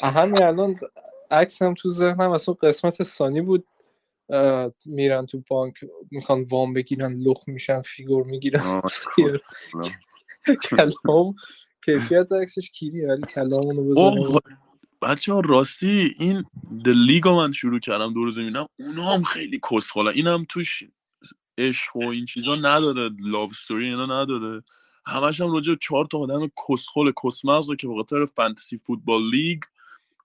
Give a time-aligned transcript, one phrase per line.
[0.00, 0.76] همین الان
[1.30, 3.66] عکسم تو ذهنم اون قسمت ثانی بود.
[4.86, 5.74] میرن تو بانک
[6.10, 8.82] می‌خوان وام بگیرن لخ میشن فیگور می‌گیرن.
[10.70, 11.34] کلام
[11.84, 14.26] کیفیت عکسش کیریه ولی کلامونو بذاریم.
[15.02, 16.44] بچه ها راستی این
[16.86, 20.10] لیگ من شروع کردم دور زمینم اونا هم خیلی کسخوله.
[20.10, 20.82] این هم توش
[21.58, 23.10] عشق و این چیزا نداره.
[23.20, 24.62] لاو ستوری اینا نداره.
[25.06, 29.60] همش هم راجع چهار تا آدم کسخل کسمغز که به خاطر فانتزی فوتبال لیگ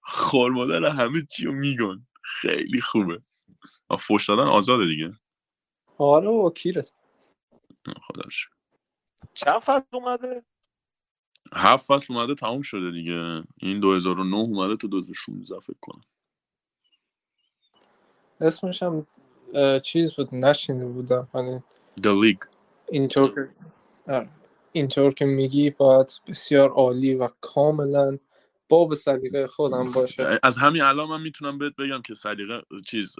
[0.07, 2.07] خارمادر همه چی رو میگن.
[2.23, 3.21] خیلی خوبه.
[3.99, 5.11] فوش دادن آزاده دیگه.
[5.97, 6.93] آره وکیلت.
[8.01, 8.49] خداش
[9.33, 10.43] چند فصل اومده؟
[11.53, 13.43] هفت فصل اومده تموم شده دیگه.
[13.57, 16.01] این 2009 اومده تا 2016 فکر کنم.
[18.41, 19.07] اسمش هم
[19.83, 21.27] چیز بود نشینده بودم.
[21.35, 21.63] یعنی
[21.97, 22.47] The League.
[22.89, 23.49] اینطور که
[24.71, 28.17] اینطور که میگی باید بسیار عالی و کاملا
[28.69, 30.39] با به سلیقه خودم باشه.
[30.43, 33.15] از همین الان من می‌تونم بهت بگم که سلیقه چیز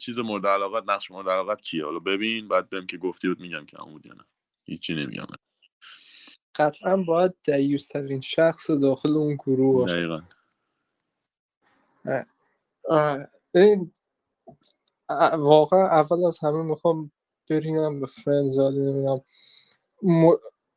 [0.00, 3.66] چیز مورد علاقت نقش مورد علاقت کیه؟ حالا ببین بعد بهم که گفتی بود میگم
[3.66, 4.24] که همون یا نه.
[4.64, 5.26] هیچی نمیگم.
[6.54, 9.94] قطعا باید دیوسترین شخص داخل اون گروه باشه.
[9.94, 10.20] دقیقا.
[13.54, 13.92] این
[15.32, 17.12] واقعا اول از همه می‌خوام
[17.50, 19.20] برینم به فرنز نمی‌دونم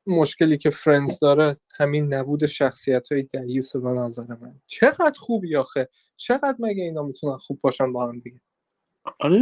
[0.09, 4.61] مشکلی که فرنز داره همین نبود شخصیت های دیوس به نظر من.
[4.67, 5.89] چقدر خوبی آخه.
[6.17, 8.41] چقدر مگه اینا می‌تونن خوب باشن با هم دیگه؟
[9.19, 9.37] آره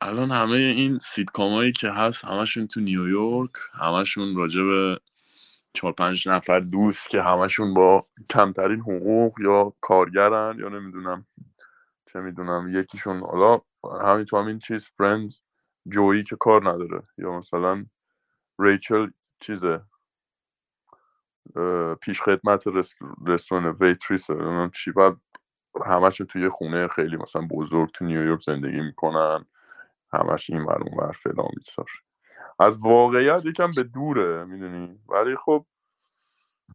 [0.00, 5.00] الان همه این سیدکام هایی که هست همشون تو نیویورک همشون راجع به
[5.74, 11.26] چهار پنج نفر دوست که همشون با کمترین حقوق یا کارگرن یا نمی‌دونم
[12.12, 13.60] چه می‌دونم یکیشون حالا
[14.02, 15.40] همین تو همین چیز فرندز
[15.88, 17.86] جویی که کار نداره یا مثلا
[18.60, 19.10] ریچل
[19.40, 19.82] چیزه
[22.02, 22.64] پیش خدمت
[23.26, 24.34] رستوران ویتریسه
[24.74, 24.92] چی.
[24.92, 25.16] بعد
[25.86, 29.44] همشون توی خونه خیلی مثلا بزرگ تو نیویورک زندگی می‌کنن
[30.12, 31.50] همش این ور اون ور فلان
[32.60, 35.66] از واقعیت یکم به دوره می‌دونی؟ ولی خب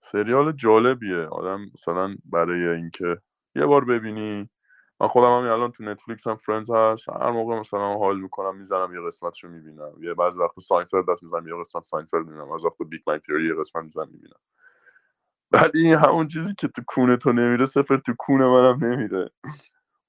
[0.02, 1.18] سریال جالبیه.
[1.28, 3.18] آدم مثلا برای اینکه
[3.56, 4.50] یه بار ببینی
[5.04, 7.10] من خودم هم الان تو نتفلیکس هم Friends هست.
[7.10, 9.94] هر موقع مثلا حال می‌کنم می‌زنم یه قسمتشو می‌بینم.
[10.02, 12.52] یه بعضی وقت Seinfeld دست می‌زنم یه قسمت Seinfeld می‌بینم.
[12.52, 14.40] یه وقت Big Bang Theory یه قسمت می‌زنم می‌بینم.
[15.52, 19.32] ولی این همون چیزی که تو کونه تو نمیره سفر تو کونه منم نمیره.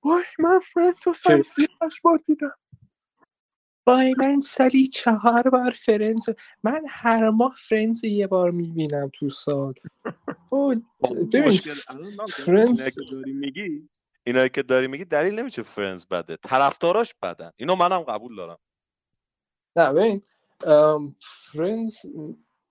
[0.05, 1.43] وای من Friends رو سر
[2.03, 2.55] بار دیدم.
[3.87, 6.29] وای من سالی چهار بار Friends
[6.65, 9.75] من هر ماه Friends یه بار می‌بینم تو سال.
[12.47, 13.89] Friends میگی؟
[14.25, 16.37] اینا که داری میگی دلیل نمیشه Friends بده.
[16.37, 17.51] طرفداراش بدن.
[17.57, 18.59] اینو منم قبول دارم.
[19.77, 20.23] نه ببین
[21.21, 21.97] Friends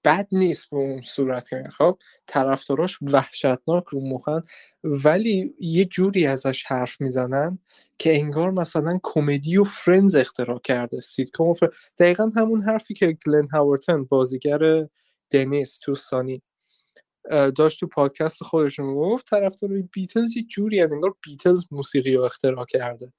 [0.06, 1.97] بد نیست به اون صورت که خب
[2.28, 4.41] طرفداراش وحشتناک رو مخن
[4.84, 7.59] ولی یه جوری ازش حرف می‌زنن
[7.97, 11.00] که انگار مثلا کمدی رو Friends اختراع کرده.
[11.00, 11.70] سیتکام فر...
[12.00, 14.88] دقیقا همون حرفی که گلن هاورتن بازیگر
[15.31, 16.41] دنیس تو Sunny
[17.29, 23.13] داشت تو پادکست خودشون گفت طرفدار بیتلز یه جوری انگار بیتلز موسیقی رو اختراع کرده.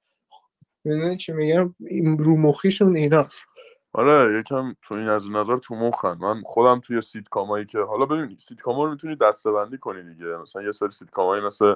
[0.83, 1.75] می‌دونی چی میگم؟
[2.17, 3.45] رو مخیشون ایناست.
[3.93, 6.17] آره یکم تو این از نظر تو مخن.
[6.19, 10.25] من خودم توی سیتکامایی که حالا ببین سیتکاما رو می‌تونی دسته بندی کنی دیگه.
[10.25, 11.75] مثلا یه سری سیتکامایی مثل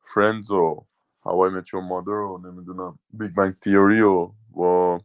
[0.00, 0.84] Friends و
[1.24, 5.00] How I Met Your Mother رو نمی‌دونم Big Bang Theory و با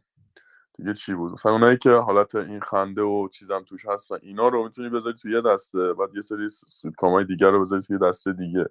[0.78, 4.64] دیگه چی بود؟ مثلا اونایی که حالت این خنده و چیزم توش هستن اینا رو
[4.64, 8.66] می‌تونی بذاری توی یه دسته بعد یه سری سیتکامای دیگر رو بذاری توی دسته دیگه.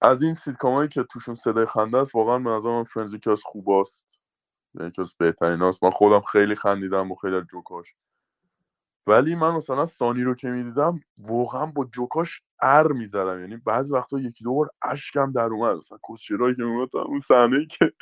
[0.00, 3.42] از این سیتکامایی که توشون صدای خنده است واقعا به نظر من Friends یکی از
[3.44, 4.06] خوباست.
[4.80, 5.84] یکی از بهترین هاست.
[5.84, 7.94] من خودم خیلی خندیدم و خیلی جوکاش.
[9.06, 13.40] ولی من مثلا Sunny رو که می‌دیدم واقعا با جوکاش عر می‌زدم.
[13.40, 15.76] یعنی بعضی وقتا یکی دو بار اشکم در اومد.
[15.76, 17.92] مثلا کسشرایی که اون صحنه که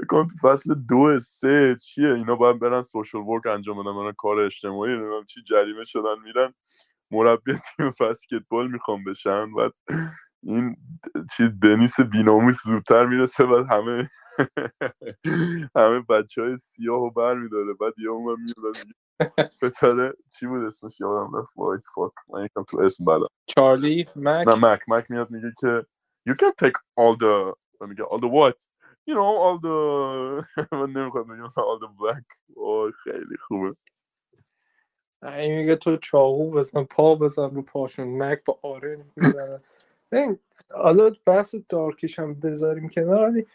[0.00, 4.40] فکر تو فصل دو سه چیه؟ اینا باید برن سوشال ورک انجام بدن برن کار
[4.40, 6.54] اجتماعی نمی‌دونم چی جریمه شدن میرن
[7.12, 9.54] مربی تیم بسکتبال می‌خوام بشن.
[9.54, 9.72] بعد
[10.44, 10.76] این
[11.36, 14.10] چی دنیس بیناموس زودتر می‌رسه بعد همه
[15.76, 17.74] همه بچه های سیاه رو بر میداره.
[17.80, 18.86] بعد یه اون میاد
[19.62, 21.48] پسره چی بود اسمش؟ یادم رفت.
[21.56, 22.12] وای فاک.
[22.34, 24.80] من یکم تو اسم بلا چارلی مک؟ نه مک.
[24.88, 25.86] مک میاد میگه که
[26.30, 27.56] you can take all the
[27.88, 28.68] میگه all the what
[29.06, 29.78] you know all the
[30.72, 32.56] من نمی‌خواد بگم all the black.
[32.56, 33.76] وای خیلی خوبه.
[35.22, 38.22] این میگه تو چاقو بزن پا بزن رو پاشون.
[38.22, 39.60] مک با آره می‌زنه.
[40.12, 40.38] این
[40.70, 43.46] حالا بحث دارکیش هم بذاریم کنار ولی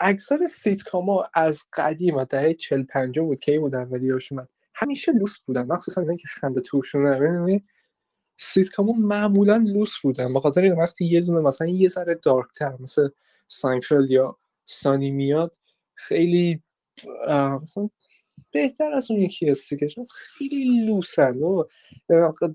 [0.00, 5.66] اکثر سیتکاما از قدیم دهه 40 50 بود که بود اولیاش اومد؟ همیشه لوس بودن.
[5.66, 7.64] مخصوصا اینکه خنده توشونه ببینید
[8.36, 10.32] سیتکامو معمولا لوس بودن.
[10.32, 13.08] به خاطر وقتی یه دونه مثلا یه ذره dark تر مثل
[13.48, 15.56] Seinfeld یا Sunny میاد
[15.94, 16.62] خیلی
[17.62, 17.90] مثلا
[18.52, 21.38] بهتر از اون یکی استیکش خیلی لوسن.
[21.38, 21.64] و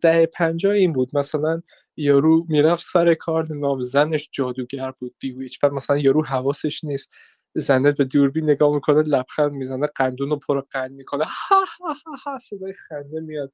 [0.01, 1.18] دهه پنجاه این بود.
[1.18, 1.62] مثلا
[1.98, 7.12] یارو می‌رفت سر کار نام زنش جادوگر بود Bewitched بعد مثلا یارو حواسش نیست.
[7.56, 11.24] زنه به دوربین نگاه می‌کنه لبخند می‌زنه قندون رو پر قند می‌کنه.
[11.27, 13.53] ها ها ها ها صدای خنده میاد.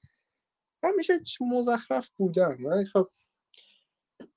[0.84, 3.10] همیشه مزخرف بودن من خب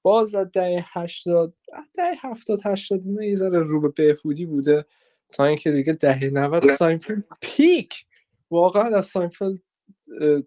[0.07, 1.55] باز از دهه هشتاد
[1.95, 4.87] دهه هفتاد هشتاد اینا یه ذره رو به بهبودی بوده
[5.29, 8.07] تا اینکه دیگه دهه نود Seinfeld peak.
[8.51, 9.59] واقعا از Seinfeld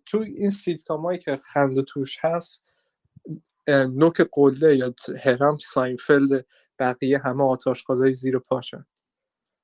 [0.05, 2.63] تو این سیتکام هایی که خنده توش هست
[3.67, 6.45] نوک قله یا هرم Seinfeld
[6.79, 8.85] بقیه همه آت‌آشغالای زیر پاشن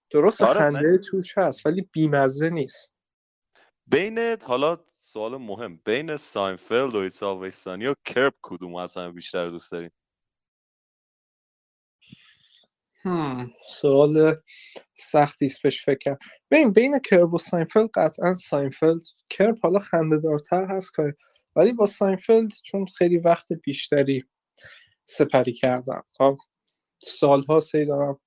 [0.10, 2.94] درست آره، خنده توش هست ولی بیمزه نیست.
[3.88, 4.78] بین حالا
[5.16, 5.82] سوال مهم.
[5.86, 9.90] بین Seinfeld و It's Always Sunny و Curb کدوم از همه بیشتر دوست دارین.
[13.68, 14.36] سوال
[14.94, 16.18] سختی است بهش فکر کنم
[16.52, 21.16] ببین بین Curb و Seinfeld قطعا Seinfeld Curb حالا خنده دارتر هست که
[21.56, 24.26] ولی با Seinfeld چون خیلی وقت بیشتری
[25.06, 26.04] سپری کردم.
[26.18, 26.38] خب
[26.98, 28.20] سالها سی دارم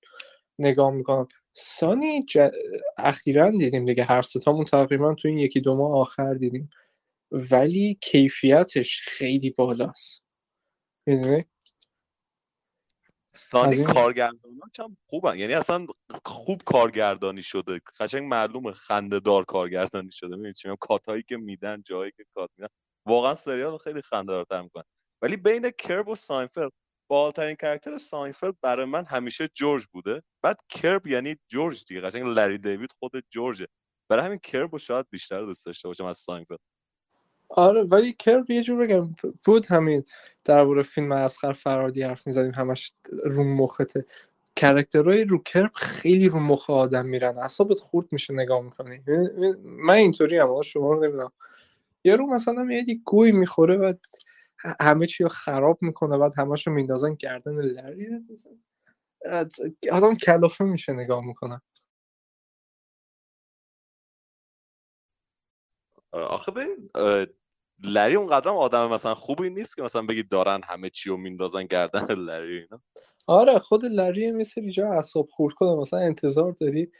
[0.58, 1.28] نگاه می‌کنم.
[1.58, 2.38] سانی ج...
[2.98, 6.70] اخیرا دیدیم دیگه هر ستامون تقریبا تو این یکی دو ماه آخر دیدیم.
[7.32, 10.22] ولی کیفیتش خیلی بالاست.
[11.06, 11.44] می‌دونی؟
[13.34, 15.38] سانی این- کارگرداناش هم خوبن.
[15.38, 15.86] یعنی اصلا
[16.24, 17.80] خوب کارگردانی شده.
[18.00, 20.36] قشنگ معلومه خنده دار کارگردانی شده.
[20.36, 22.68] می‌دونی چی؟ کاتایی که میدن جایی که کات میدن.
[23.06, 24.84] واقعا سریال خیلی خنده دارتر می‌کنن
[25.22, 26.72] ولی بین کرب و ساینفلد
[27.08, 30.22] باحال‌ترین character Seinfeld برای من همیشه جورج بوده.
[30.42, 32.00] بعد Curb یعنی جورج دیگه.
[32.00, 33.66] قشنگ لری دیوید خود جورجه.
[34.08, 36.58] برای همین Curb رو شاید بیشتر دوست داشته باشم از Seinfeld
[37.48, 39.14] آره ولی Curb یه جور بگم
[39.44, 40.04] بود همین
[40.44, 42.92] درباره فیلم اصغر فرهادی حرف می‌زدیم همش
[43.24, 44.06] رو مخته.
[44.56, 47.38] character های رو Curb خیلی رو مخ آدم میرن.
[47.38, 49.02] اعصابت خورد میشه نگاه می‌کنی.
[49.64, 51.32] من اینطوری هم شما رو نمی‌دونم.
[52.04, 53.92] یارو مثلا یه گهی می‌خوره و
[54.80, 58.20] همه چی رو خراب می‌کنه بعد همش رو میندازن گردن لری.
[59.92, 61.60] آدم کلافه میشه نگاه می‌کنه.
[66.12, 66.90] آخه ببین
[67.84, 71.66] لری اونقدر هم آدم مثلا خوبی نیست که مثلا بگی دارن همه چی رو میندازن
[71.66, 72.82] گردن لری اینا.
[73.26, 75.54] آره خود لری سری جا اعصاب خورد.
[75.54, 76.92] کنه مثلا انتظار داری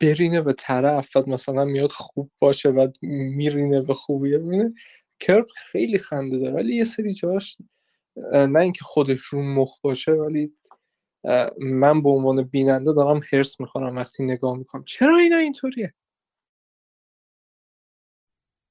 [0.00, 4.74] برینه به طرف بعد مثلا میاد خوب باشه بعد میرینه به خوبی ببینه
[5.20, 7.56] Curb خیلی خنده داره ولی یه سری جاش
[8.32, 10.52] نه اینکه خودش رو مخ باشه ولی
[11.58, 14.84] من به عنوان بیننده دارم حرص می‌خورم وقتی نگاه می‌کنم.
[14.84, 15.94] چرا اینا اینطوریه؟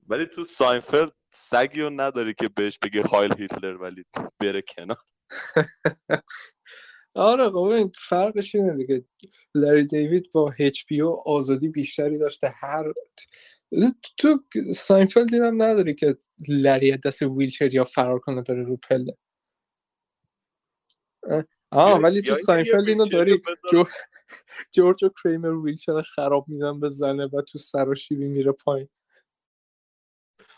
[0.08, 4.06] ولی تو Seinfeld سگی رو نداری که بهش بگه Heil Hitler ولی
[4.40, 4.98] بره کنار.
[7.16, 9.06] آره خب ببین فرقش اینه دیگه.
[9.56, 12.94] لری دیوید با HBO آزادی بیشتری داشته هر
[14.18, 14.44] تو
[14.76, 16.18] ساینفلد اینم نداری که
[16.50, 19.18] لری دست ویلچریا فرار کنه بره رو پله
[21.72, 23.84] آه ولی تو ساینفلد یه اینو داری رو بذاره- جو...
[24.72, 28.90] جورج و کریمر ویلچر خراب میدن به زنه و تو سراشیبی میره پایین.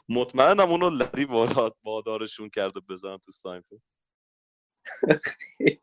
[0.09, 3.81] مطمئنم اونو لری وارد وادارشون کرده بزنن تو ساینفلد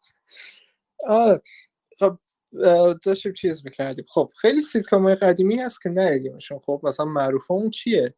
[1.09, 1.43] آره.
[3.05, 4.05] داشتیم چیز می‌کردیم.
[4.09, 6.59] خب خیلی سیتکام های قدیمی هست که ندیدیمشون.
[6.59, 8.15] خب مثلا معروف اون چیه؟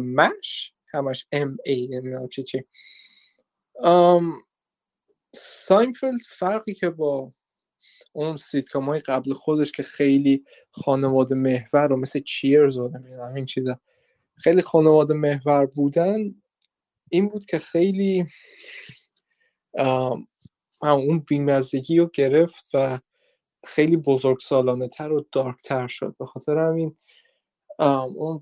[0.00, 2.64] MASH؟ همش M A نمی‌دونم چی؟ چی
[5.34, 7.32] ساینفلد فرقی که با
[8.12, 13.46] اون سیتکام های قبل خودش که خیلی خانواده محور و مثل چیرز و نمی‌دونم این
[13.46, 13.80] چیزا.
[14.36, 16.42] خیلی خانواده محور بودن.
[17.08, 18.26] این بود که خیلی
[19.78, 20.26] هم
[20.82, 23.00] اون بیمزدگی رو گرفت و
[23.66, 26.14] خیلی بزرگ سالانه تر و دارک تر شد.
[26.18, 26.96] به خاطر همین
[27.78, 28.40] اون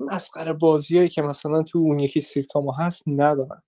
[0.00, 3.62] مسخره بازیایی که مثلا تو اون یکی سیتکام هست ندارن.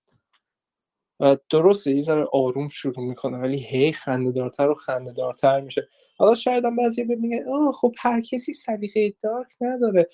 [1.19, 5.89] و درسته یه ذره آروم شروع می‌کنه ولی هی خنده دارتر و خنده دارتر میشه.
[6.17, 10.09] حالا شاید هم بعضی بگن آه خب هر کسی سلیقه دارک نداره.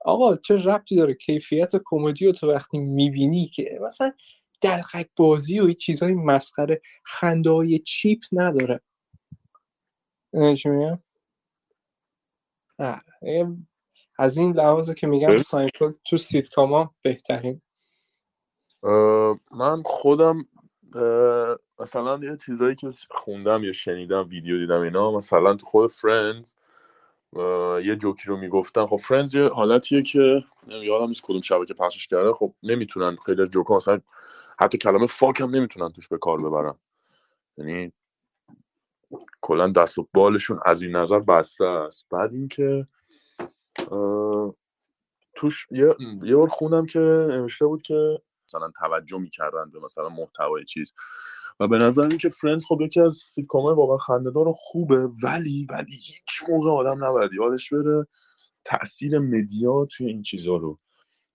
[0.00, 4.12] آقا چه ربطی داره؟ کیفیت کمدی رو تو وقتی می‌بینی که مثلا
[4.60, 8.80] دلقک بازی و یه چیزای مسخره خنده های cheap نداره.
[10.32, 10.98] چی میگم؟
[14.18, 15.38] از این لحاظه که میگم.
[15.38, 17.62] ساینفلد تو سیتکاما بهترین.
[19.50, 20.46] من خودم
[21.78, 26.54] مثلا یه چیزایی که خوندم یا شنیدم ویدیو دیدم اینا مثلا تو خود فرندز
[27.84, 28.86] یه جوکی رو می‌گفتن.
[28.86, 32.32] خب فرندز یه حالتیه که یادم نیست کدوم شبکه پخشش کرده.
[32.32, 34.00] خب نمی‌تونن خیلی از جوکا مثلا
[34.58, 36.74] حتی کلمه fuck هم نمی‌تونن توش به کار ببرن.
[37.56, 37.92] یعنی
[39.40, 42.06] کلا دست و بالشون از این نظر بسته است.
[42.10, 42.86] بعد اینکه
[45.34, 50.64] توش یه, یه بار خوندم که نوشته بود که مثلا توجه می‌کردن به مثلا محتوای
[50.64, 50.92] چیز.
[51.60, 55.66] و به نظر که فرندز خب یکی از سیتکام های واقعا خنده‌دار و خوبه ولی
[55.70, 58.06] ولی هیچ موقع آدم نباید یادش بره
[58.64, 60.78] تاثیر media توی این چیزها رو.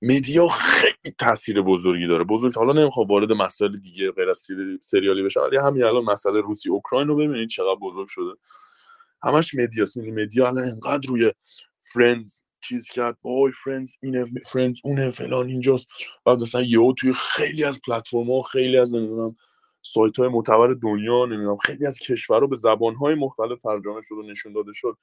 [0.02, 2.24] media خیلی تاثیر بزرگی داره.
[2.24, 6.42] بزرگ حالا نمی‌خوام وارد مسائل دیگه غیر از سری- سریالی بشم ولی همین الان مسئله
[6.42, 8.32] روسیه اوکراین رو ببینید چقدر بزرگ شده.
[9.24, 11.32] همش media ست می‌دونی media الان انقدر روی
[11.82, 13.18] فرندز چیز کرد.
[13.24, 15.88] وای فرندز اینه فرندز اونه فلان اینجاست.
[16.26, 19.36] بعد مثلا یهو توی خیلی از پلتفرم‌ها خیلی از نمی‌دونم
[19.82, 24.24] سایت های معتبر دنیا نمی‌دونم خیلی از کشورها به زبان های مختلف ترجمه شد و
[24.24, 24.98] نشون داده شد.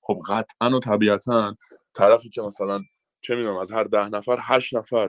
[0.00, 1.56] خب قطعا و طبیعتا
[1.94, 2.82] طرفی که مثلا
[3.26, 5.08] چه می‌دونم از هر ده نفر هشت نفر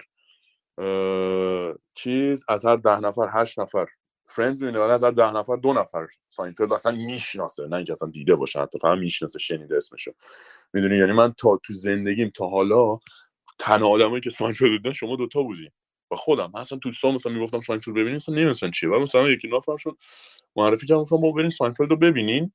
[1.95, 3.85] چیز از هر ده نفر هشت نفر
[4.23, 8.09] فرندز می‌بینه ولی از هر ده نفر دو نفر ساینفلد اصلا می‌شناسه نه اینکه اصلا
[8.09, 10.11] دیده باشه حتی فقط می‌شناسه شنیده اسمشو.
[10.73, 12.99] می‌دونی؟ یعنی من تا تو زندگیم تا حالا
[13.59, 15.71] تنها آدمایی که ساینفلد دیدن شما دوتا بودی
[16.11, 16.51] و خودم.
[16.53, 18.89] من اصلا تو سال مثلا می‌گفتم ساینفلد ببینین اصلا نمی‌دونستن چیه.
[18.89, 19.97] و مثلا یکی نفر شد
[20.55, 22.53] معرفی کردم گفتم برین ساینفلد رو ببینین.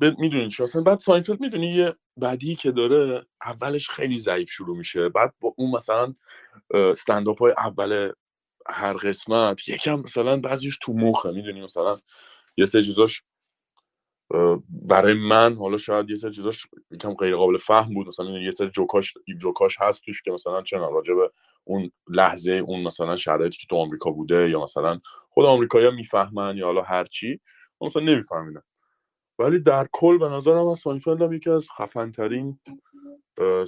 [0.00, 5.08] می‌دونین چی؟ اصلا بعد ساینفلد می‌دونی یه بدی که داره اولش خیلی ضعیف شروع میشه.
[5.08, 6.14] بعد با اون مثلا
[6.74, 8.12] استنداپ های اول
[8.68, 11.98] هر قسمت یکم مثلا بعضیش تو مخه می‌دونی؟ مثلا
[12.56, 13.22] یه سری چیزاش
[14.68, 18.06] برای من حالا شاید یه سری چیزاش یکم غیر قابل فهم بود.
[18.06, 21.30] مثلا یه سری جوکاش جوکاش هست توش که مثلا چه می‌دونم، راجع به
[21.64, 26.66] اون لحظه اون مثلا شرایطی که تو آمریکا بوده یا مثلا خود آمریکایی‌ها می‌فهمن یا
[26.66, 27.40] حالا هر چی
[27.80, 28.62] مثلا نمیفهمیدم
[29.40, 32.60] ولی در کل به نظرم من ساینفلد هم یکی از خفن ترین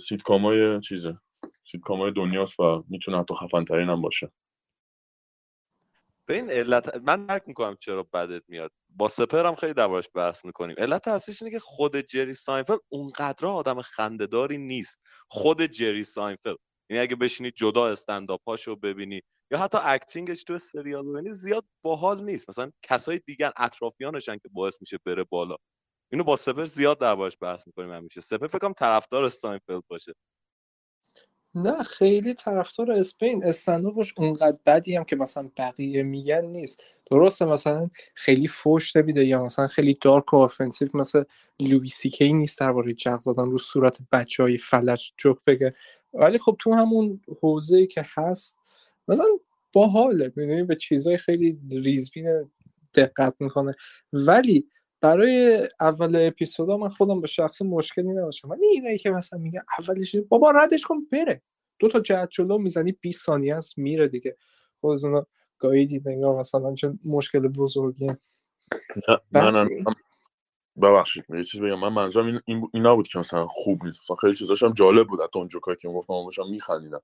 [0.09, 1.19] سیتکام های چیزه.
[1.63, 4.33] سیتکام های دنیاست و می‌تونه حتی خفن ترین هم باشه.
[6.27, 8.73] به این علت من درک می‌کنم چرا بدت میاد.
[8.89, 10.77] با سپهر هم خیلی دربارش بحث می‌کنیم.
[10.79, 15.01] علت اصلیش اینه که خود جری ساینفلد اونقدر آدم خنده‌داری نیست.
[15.29, 16.57] خود جری ساینفلد
[16.91, 19.21] یعنی اگه بشینی جدا استنداپاشو ببینی
[19.53, 22.49] یا حتی acting ش تو سریال ببینی زیاد باحال نیست.
[22.49, 25.57] مثلا کسای دیگر اطرافیانشن که باعث میشه بره بالا.
[26.13, 28.21] اینو با سپهر زیاد دربارش بحث می‌کنیم همیشه.
[28.21, 30.13] سپهر فکر کنم طرفدار ساینفلد باشه.
[31.55, 33.45] نه خیلی طرفدار اسپین.
[33.45, 36.83] استنداپش اونقدر بدی هم که مثلا بقیه میگن نیست.
[37.11, 41.25] درسته مثلا خیلی فوش نمیده یا مثلا خیلی dark و offensive مثل
[41.61, 45.75] لوی سی کی نیست درباره جغ زدن رو صورت بچه های فلج جوک بگه.
[46.15, 48.62] ولی خب تو همون حوزه که هست
[49.13, 49.27] مثلا
[49.73, 52.51] باحاله می‌دونی؟ به چیزهای خیلی ریزبین
[52.95, 53.75] دقت می‌کنه.
[54.13, 54.67] ولی
[55.01, 58.51] برای اول اپیزودا من خودم به شخص مشکلی نداشتم.
[58.51, 61.43] ولی اینایی که مثلا میگه اولش بابا ردش کن بره.
[61.79, 64.37] دو تا جهت جلو می‌زنی 20 ثانیه است میره دیگه.
[64.81, 65.27] خودتون
[65.59, 68.11] گاهیدید انگار مثلا چه مشکل بزرگی
[69.33, 69.67] نه
[70.83, 71.79] ببخشید یه چیز بگم.
[71.79, 74.01] من منظورم این, این, این نبود که مثلا خوب نیست.
[74.01, 75.21] مثلا خیلی چیزاش هم جالب بود.
[75.21, 77.03] حتی اون جوکایی که گفتم من باشم میخندیدم.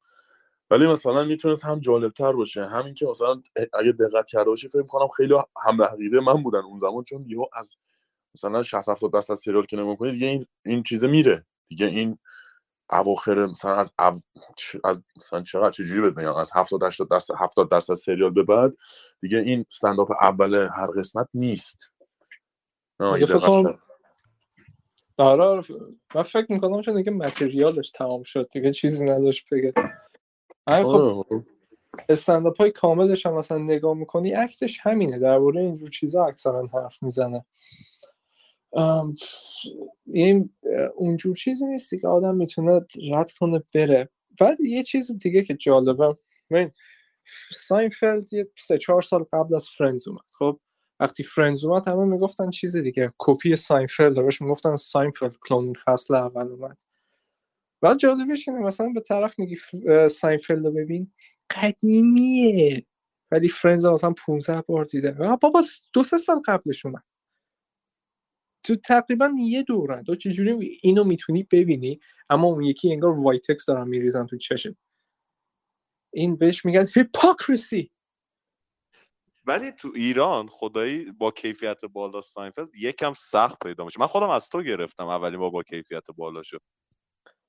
[0.70, 4.82] ولی مثلا می‌تونست هم جالب تر باشه همین که مثلا اگه دقت کرده باشی فکر
[4.82, 5.34] کنم خیلی
[5.66, 7.76] هم عقیده من بودن اون زمان چون یهو از
[8.34, 12.18] مثلا 60 70 درصد سریال که نگاه کنید دیگه این این چیزه میره دیگه این
[12.90, 14.20] اواخر مثلا از او...
[14.84, 18.76] از مثلا چقدر چجوری بهت بگم از 70 80 درصد 70 درصد سریال به بعد
[19.20, 21.92] دیگه این استنداپ اول هر قسمت نیست
[23.14, 23.78] دیگه فکر.
[25.18, 25.62] آره آره.
[26.14, 29.72] من فکر می‌کنم چون دیگه متریالش تمام شد دیگه چیزی نداشت بگه
[30.68, 31.44] خب آره.
[32.08, 37.44] استنداپ های کاملش هم مثلا نگاه می‌کنی اکتش همینه درباره اینجور چیزا اکثرا حرف می‌زنه.
[38.72, 39.14] ام،
[40.06, 40.50] این
[40.96, 44.08] اونجور چیزی نیستی که آدم می‌تونه رد کنه بره.
[44.40, 46.18] بعد یه چیز دیگه که جالبه
[46.50, 46.70] ببین
[47.52, 50.24] ساینفلد یه سه چهار سال قبل از فرندز اومد.
[50.38, 50.60] خب
[51.00, 56.48] وقتی فرندز اومد همه می‌گفتن چیز دیگه کپی ساینفلد بهش می‌گفتن ساینفلد کلون فصل اول
[56.48, 56.78] اومد.
[57.80, 59.56] بعد جالبش اینه مثلا به طرف میگی
[60.08, 61.12] ساینفلد رو ببین
[61.50, 62.86] قدیمیه.
[63.30, 65.12] ولی فرندز رو مثلا 15 بار دیده.
[65.12, 67.02] بابا دو سه سال قبلش اومد.
[68.64, 70.04] تو تقریبا یه دورن.
[70.04, 74.76] تو چجوری اینو می‌تونی ببینی؟ اما اون یکی انگار وایتکس دارن میریزن تو چشم.
[76.12, 77.90] این بهش میگن hypocrisy.
[79.44, 84.00] ولی تو ایران خدایی با کیفیت بالا ساینفلد یکم سخت پیدا میشه.
[84.00, 86.60] من خودم از تو گرفتم اولین بار با کیفیت بالا شد.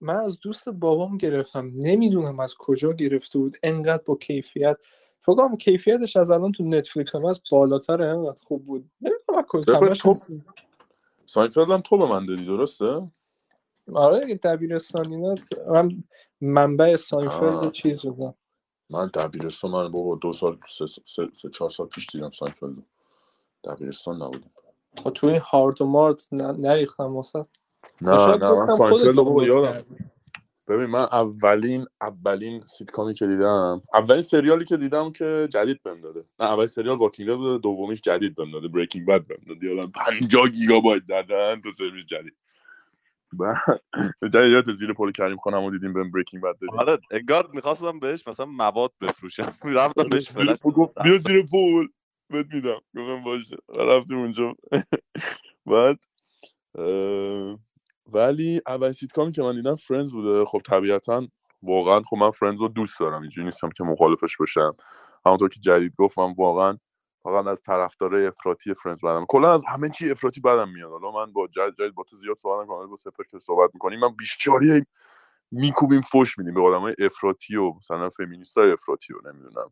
[0.01, 1.71] من از دوست بابام گرفتم.
[1.75, 3.55] نمی‌دونم از کجا گرفته بود.
[3.63, 4.77] انقدر با کیفیت.
[5.21, 8.91] فکر کیفیتش از الان تو نتفلیکس هم از بالاتر انقدر خوب بود.
[9.01, 9.73] نمی‌دونم از کجا.
[9.95, 10.13] تو-
[11.25, 13.11] ساینفلد هم تو به من دادی درسته؟
[13.93, 15.35] آره دبیرستان اینا
[15.67, 16.03] من
[16.41, 17.71] منبع ساینفلد.
[17.71, 18.33] چیز بودم
[18.89, 22.75] من دبیرستان من بابا دو سال سه, سه, سه چهار سال پیش دیدم ساینفلد.
[23.63, 24.51] دبیرستان نبودم.
[25.03, 27.45] خب تو این هارد و مارد ن- نریختم واسه.
[28.01, 29.83] نه نه من ساینفلد بابا یادم.
[30.69, 36.25] ببین من اولین اولین سیتکامی که دیدم اولین سریالی که دیدم که جدید بهم داده.
[36.39, 38.69] نه اولین سریال واکینگ دد بوده دومیش جدید بهم داده.
[38.69, 42.35] بریکینگ بد بهم داده یادم 50 گیگابایت دادن تو سرویس جدید.
[43.33, 43.57] بعد
[44.53, 46.79] یادت زیر پل کریم خانم رو دیدیم بهم Breaking Bad دادیم.
[46.79, 49.53] آره انگار می‌خواستم بهش مثلا مواد بفروشم.
[49.77, 51.89] رفتم بهش زیر فلش پل گفت بیا زیر پل
[52.29, 52.79] بهت میدم.
[52.97, 53.57] گفتم باشه.
[53.69, 54.55] رفتیم اونجا.
[55.65, 55.99] بعد
[58.13, 60.45] ولی اول سیتکامی که من دیدم Friends بوده.
[60.45, 61.27] خب طبیعتا
[61.63, 63.21] واقعا خب من Friends رو دوست دارم.
[63.21, 64.75] اینجوری نیستم که مخالفش باشم
[65.25, 66.77] همونطور که جدید گفتم واقعا
[67.23, 70.91] فقط از طرفدارای افراطی Friends بدم کلا از همه چی افراطی بدم میاد.
[70.91, 73.99] حالا من با جدید جدید با تو زیاد صحبت ولی با سپهر که صحبت می‌کنیم
[73.99, 74.85] من بیشتری
[75.51, 79.71] میکوبیم فوش میدیم به آدمای افراطی و مثلا فمینیستای افراطی و نمی‌دونم.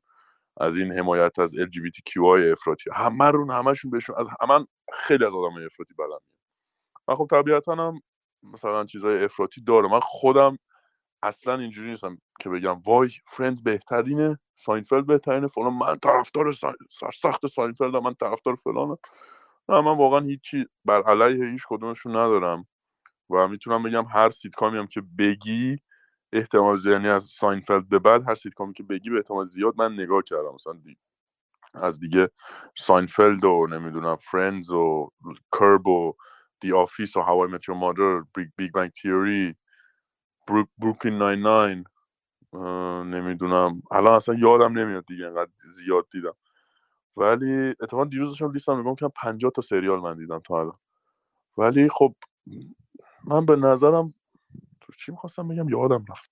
[0.57, 2.89] از این حمایت از LGBTQI افراطی.
[2.93, 6.37] همه رو همشون بهشون از همه خیلی از آدمای افراطی بدم میاد.
[7.07, 8.01] من خب طبیعتا هم
[8.43, 9.87] مثلا چیزای افراطی داره.
[9.89, 10.57] من خودم
[11.23, 15.73] اصلا اینجوری نیستم که بگم وای Friends بهترینه Seinfeld بهترینه فلان.
[15.73, 16.53] من طرفدار
[16.89, 18.97] سرسخت Seinfeld م من طرفدار فلانم.
[19.69, 22.67] نه من واقعا هیچی بر علیه هیچ کدومشون ندارم.
[23.29, 25.77] و می‌تونم بگم هر سیتکامی هم که بگی
[26.33, 30.21] احتمال یعنی از Seinfeld به بعد هر سیتکامی که بگی به احتمال زیاد من نگاه
[30.21, 30.53] کردم.
[30.55, 30.97] مثلا دی-
[31.73, 32.29] از دیگه
[32.77, 35.11] Seinfeld و نمی‌دونم Friends و
[35.59, 36.13] Curb و
[36.61, 39.55] The Office و How I Met Your Mother Big, Big Bang Theory
[40.47, 41.85] Brook Brooklyn 99
[42.53, 43.83] اه، نمی‌دونم.
[43.91, 46.35] الان اصلا یادم نمیاد دیگه انقدر زیاد دیدم.
[47.17, 50.79] ولی اتفاقا دیروز داشتم لیستم نگاه که 50 تا سریال من دیدم تا الان.
[51.57, 52.15] ولی خب
[53.23, 54.13] من به نظرم
[54.81, 56.31] تو چی می‌خواستم بگم؟ یادم رفت.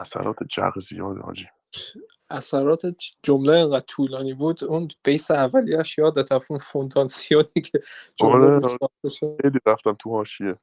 [0.00, 1.48] اثرات جغ زیاده حاجی
[2.30, 2.82] اثرات
[3.22, 7.80] جمله اینقدر طولانی بود اون بیس اولیش یادت رفت اون فونداسیونی که
[8.16, 8.76] جمله آره،
[9.42, 10.54] خیلی رفتم تو حاشیه.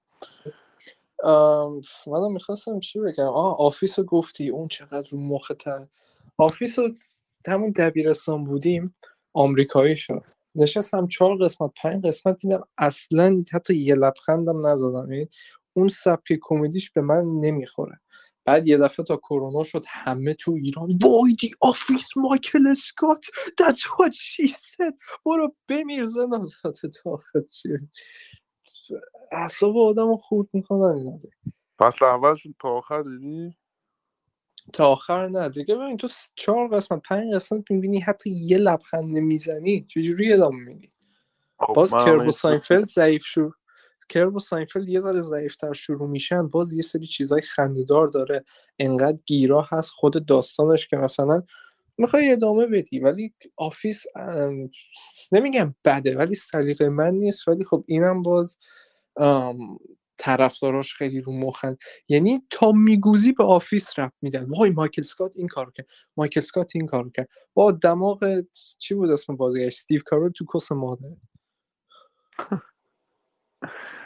[2.07, 5.87] منم می‌خواستم چی بگم؟ آه Office رو گفتی اون چقدر رو مخ تر.
[6.37, 6.89] Office رو
[7.47, 8.95] همون دبیرستان بودیم
[9.33, 10.23] آمریکایی شد.
[10.55, 15.11] نشستم چهار قسمت پنج قسمت دیدم اصلا حتی یه لبخندم نزدم.
[15.11, 15.29] یعنی
[15.73, 17.99] اون سبک کمدیش به من نمی‌خوره.
[18.45, 23.25] بعد یه دفعه تا کرونا شد همه تو ایران وای The Office مایکل اسکات
[23.61, 24.93] that's what she said
[25.25, 27.69] برو بمیر زن آزاد تو آخه چی؟
[29.31, 31.19] اعصاب آدم رو خورد می‌کنن اینا.
[31.79, 33.57] فصل اولشون تا آخر دیدی؟
[34.73, 35.49] تا آخر نه.
[35.49, 40.91] دیگه ببین تو چهار قسمت پنج قسمت می‌بینی حتی یه لبخند نمی‌زنی چجوری ادامه میدی؟
[41.59, 43.51] خب باز من Curb الان و Seinfeld ضعیف شو
[44.13, 48.45] Curb و Seinfeld یه ذره ضعیفتر شروع میشن باز یه سری چیزای خندهدار داره.
[48.79, 51.43] انقدر گیرا هست خود داستانش که مثلا
[51.97, 54.05] می‌خوای ادامه بدی ولی Office
[55.31, 58.57] نمیگم بده ولی سلیقه من نیست ولی خب اینم باز
[60.17, 61.77] طرفداراش خیلی رو مخن.
[62.09, 64.47] یعنی تا میگوزی به Office ref میدن.
[64.57, 65.87] وای مایکل سکات این کارو کرد.
[66.17, 67.29] مایکل سکات این کارو کرد.
[67.53, 68.43] با دماغ
[68.79, 71.09] چی بود اسم بازیش استیو کرل تو کس مادر.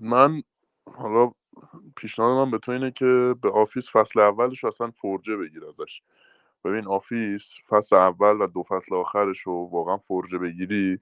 [0.00, 0.42] من
[0.94, 1.32] حالا
[1.96, 6.02] پیشنهاد من به تو اینه که به Office فصل اولش اصلا فرجه بگیر ازش.
[6.64, 11.00] ببین Office فصل اول و دو فصل آخرش رو واقعا فرجه بگیری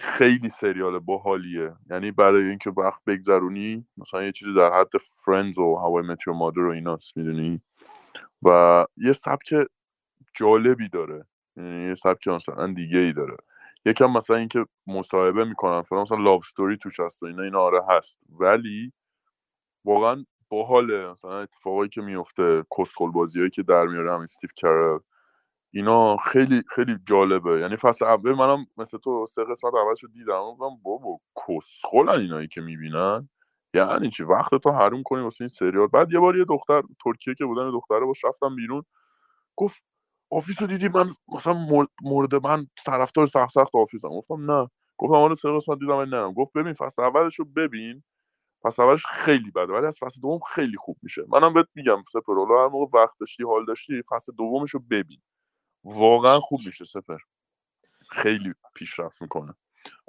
[0.00, 1.72] خیلی سریال باحالیه.
[1.90, 6.19] یعنی برای اینکه وقت بگذرونی مثلا یه چیزی در حد Friends و How I Met
[6.19, 7.60] Your Mother و ایناست می‌دونی؟
[8.42, 9.54] و یه سبک
[10.34, 11.24] جالبی داره.
[11.56, 13.36] یعنی یه سبک مثلا دیگه ای داره.
[13.86, 17.80] یکم مثلا اینکه مصاحبه می‌کنن فلان مثلا love story توش هست و اینا اینا آره
[17.88, 18.20] هست.
[18.40, 18.92] ولی
[19.84, 24.98] واقعا باحاله مثلا اتفاقایی که میفته کسخل بازیایی که در میاره همین استیو کرل
[25.74, 27.60] اینا خیلی خیلی جالبه.
[27.60, 31.18] یعنی فصل اول منم مثل تو سه قسمت اولش رو دیدم گفتم بابا
[31.48, 33.28] کسخلن اینایی که می‌بینن.
[33.74, 35.86] یعنی چی؟ وقتتو حروم کنی واسه این سریال.
[35.86, 38.82] بعد یه بار یه دختر ترکیه که بودن دختره باش رفتم بیرون.
[39.56, 39.82] گفت
[40.34, 41.54] Office رو دیدی؟ من مثلا
[42.02, 44.08] مورد- من طرفدار سخت سخت Office م.
[44.08, 44.70] گفتم نه.
[44.98, 46.32] گفتم آره سه قسمت دیدم نه.
[46.34, 48.04] گفت ببین فصل اولش رو ببین.
[48.62, 51.22] فصل اولش خیلی بده ولی از فصل دوم خیلی خوب میشه.
[51.28, 55.22] منم بهت میگم سپر هر موقع وقت داشتی حال داشتی فصل دومش رو ببین.
[55.84, 57.18] واقعا خوب میشه سپر.
[58.10, 59.54] خیلی پیشرفت می‌کنه.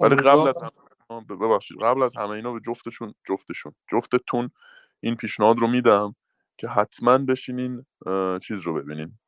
[0.00, 4.50] ولی قبل از همه ببخشید قبل از همه اینا به جفتشون جفتشون جفتتون
[5.00, 6.16] این پیشنهاد رو میدم
[6.58, 7.86] که حتما بشینین
[8.42, 9.18] چیز رو ببینین.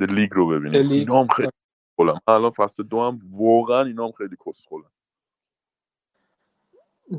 [0.00, 0.92] لیگ رو League.
[0.92, 1.48] اینا هم خیلی
[1.98, 4.90] کسخلم الان فصل دو هم واقعا اینا هم خیلی کسخلم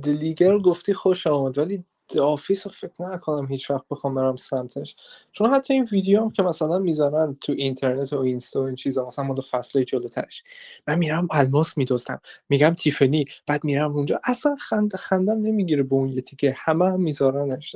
[0.03, 1.83] دلیگر گفتی خوش آمد ولی
[2.21, 4.95] آفیس رو فکر نکنم هیچ وقت بخوام برم سمتش.
[5.31, 9.05] چون حتی این ویدیو هم که مثلا می‌ذارن تو اینترنت و اینستا و این چیزا
[9.07, 10.43] مثلا مال فصله جلوترش.
[10.87, 12.21] من میرم الماس میدوستم.
[12.49, 14.19] میگم تیفنی بعد میرم اونجا.
[14.23, 17.75] اصلا خند خندم نمی‌گیره به اون یتی که همه هم میذارنش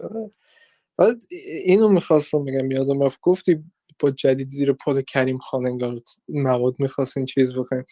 [0.97, 1.23] بعد
[1.65, 3.19] اینو می‌خواستم بگم یادم رفت.
[3.21, 3.63] گفتی
[3.99, 7.85] با جدید زیر پل کریم خان مواد می‌خواستین چیز بکنیم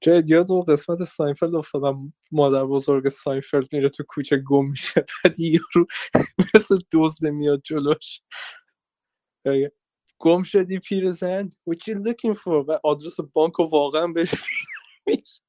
[0.00, 2.12] جاید یاد اون قسمت Seinfeld افتادم.
[2.32, 5.04] مادر بزرگ Seinfeld میره تو کوچه گم میشه.
[5.24, 5.36] بعد
[5.74, 5.86] رو
[6.54, 8.20] مثل دزد میاد جلوش.
[10.18, 12.46] گم شدی پیر زن؟ What you looking for?
[12.46, 14.34] و آدرس بانک رو واقعا بهش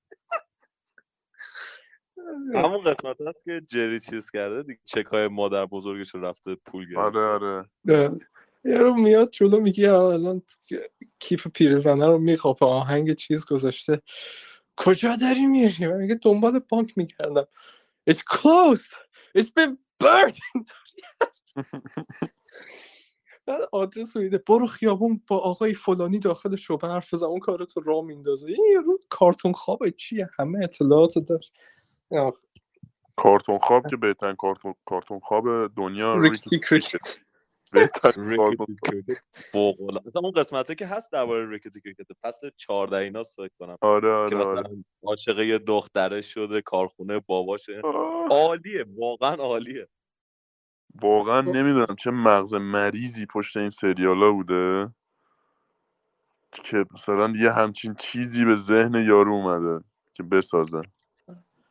[2.55, 4.79] همون قسمت هست که جری چیز کرده دیگه.
[4.85, 7.69] چک های مادر بزرگش رو رفته پول گرفت آره آره.
[8.63, 10.41] یارو میاد جلو میگه الان
[11.19, 14.01] کیف پیرزنه رو میخوابه آهنگ چیز گذاشته.
[14.77, 17.47] کجا داری میری؟ من میگه دنبال بانک میگردم.
[18.09, 18.95] It's closed.
[19.37, 20.71] It's been burned.
[23.71, 24.37] آدرس میده.
[24.37, 27.25] برو خیابون با آقای فلانی داخل شبه حرف بزن.
[27.25, 28.47] اون کارتو را میندازه.
[28.47, 29.91] این رو کارتون خوابه.
[29.91, 31.59] چیه همه اطلاعات داشت.
[33.15, 37.17] کارتون خواب که بهترین کارتون کارتون خواب دنیا ریکتی کریکت
[39.51, 43.77] فوق العاده اون قسمته که هست درباره Rickety Cricket فصل 14 اینا فکر کنم.
[43.81, 44.83] آره آره که مثلا آره.
[45.03, 47.81] عاشق یه دختره شده کارخونه باباشه.
[48.31, 49.87] عالیه واقعا عالیه.
[51.01, 54.93] واقعا نمی‌دونم چه مغز مریضی پشت این سریالا بوده.
[56.51, 60.81] که مثلا یه همچین چیزی به ذهن یارو اومده که بسازه.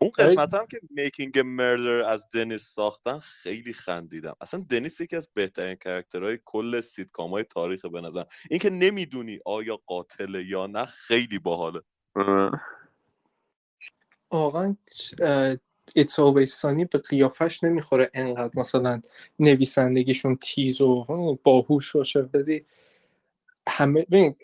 [0.03, 4.37] اون قسمت هم که Making Murderer از دنیس ساختن خیلی خندیدم.
[4.41, 8.25] اصلا دنیس یکی از بهترین character های کل سیتکام های تاریخ به نظر.
[8.51, 11.81] اینکه نمی‌دونی آیا قاتله یا نه خیلی باحاله.
[12.15, 12.61] آره.
[14.31, 14.77] واقعا
[15.95, 19.03] It's Always به قیافش نمی‌خوره انقدر مثلا
[19.39, 22.21] نویسندگیشون تیز و باهوش باشه.
[22.35, 22.67] ولی
[23.69, 24.37] همه ببین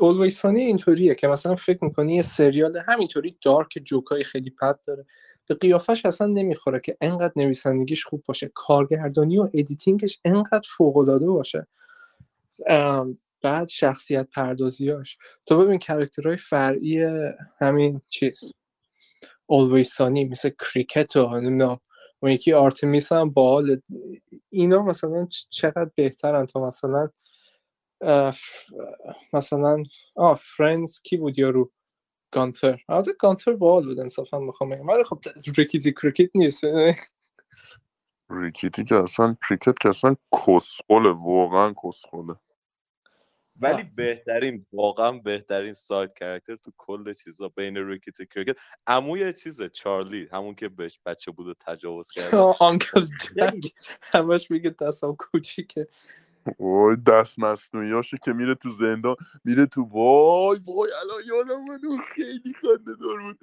[0.00, 4.78] Always Sunny اینطوریه که مثلا فکر می‌کنی یه سریال همینطوری dark joke ای خیلی بد
[4.86, 5.06] داره.
[5.46, 10.96] به قیافش اصلا نمی‌خوره که انقدر نویسندگیش خوب باشه کارگردانی و editing ش انقدر فوق
[10.96, 11.66] العاده باشه
[13.42, 17.04] بعد شخصیت پردازیاش تو ببین character های فرعی
[17.60, 18.52] همین چیز.
[19.46, 21.80] Always Sunny مثل کریکت و نمی‌دونم
[22.20, 23.80] اون یکی آرتمیس هم باحال
[24.50, 27.08] اینا مثلا چقدر بهترن تا مثلا
[29.32, 29.82] مثلا
[30.16, 31.70] آه Friends کی بود یارو
[32.30, 34.88] گانتر البته گانتر باحال بود انصافا می‌خوام بگم.
[34.88, 35.18] ولی خب
[35.56, 36.64] ریکیتی کریکت نیست.
[38.30, 42.36] ریکیتی که اصلا کریکت که اصلا کسخله واقعا کسخله.
[43.60, 50.28] ولی بهترین واقعا بهترین سایت کرکتر تو کل چیزا بین ریکیتی کریکت عموی چیزه چارلی
[50.32, 52.36] همون که بهش بچه بود و تجاوز کرده.
[52.60, 53.72] آنکل جک.
[54.02, 55.88] همش میگه دستم کوچیکه.
[56.58, 62.54] وای دست مصنوعیاشو که میره تو زندان میره تو وای وای الان یادم اون خیلی
[62.60, 63.38] خنده دار بود.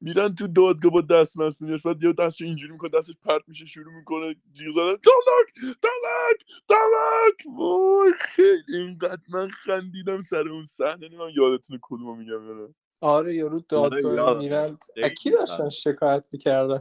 [0.00, 3.92] میرن تو دادگاه با دست مصنوعیاش بعد یه دستش اینجوری می‌کنه دستش پرت میشه شروع
[3.92, 4.92] می‌کنه جیغ زدن.
[4.92, 10.96] دلک دلک دلک وای خیلی اینقدر من خندیدم سر اون صحنه.
[10.96, 14.38] نمی‌دونم یادتونه کدومو میگم یادم آره یارو دادگاه یادم.
[14.38, 14.78] میرن.
[14.96, 16.80] اکی داشتن شکایت می‌کردن؟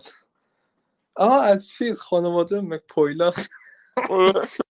[1.16, 3.32] آها از چیز؟ خانواده مکپویلا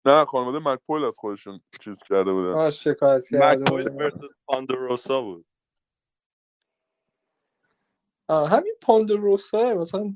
[0.06, 2.58] نه خانواده مکپول از خودشون چیز کرده بودن.
[2.58, 4.10] آه شکایت کرده بودن.
[4.46, 5.46] پاندروسا بود.
[8.28, 10.12] آه همین پاندروسا مثلا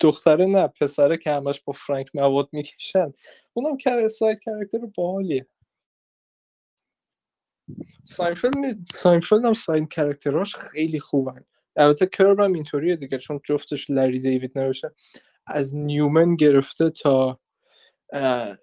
[0.00, 3.12] دختره نه پسره که همش با فرانک مواد می‌کشن.
[3.52, 5.46] اونم کار side character باحالیه.
[8.04, 11.44] ساینفلد می- ساینفلد هم side character اش خیلی خوبن.
[11.76, 14.92] البته Curb هم اینطوریه دیگه چون جفتش لری دیوید نوشته.
[15.46, 17.39] از نیومن گرفته تا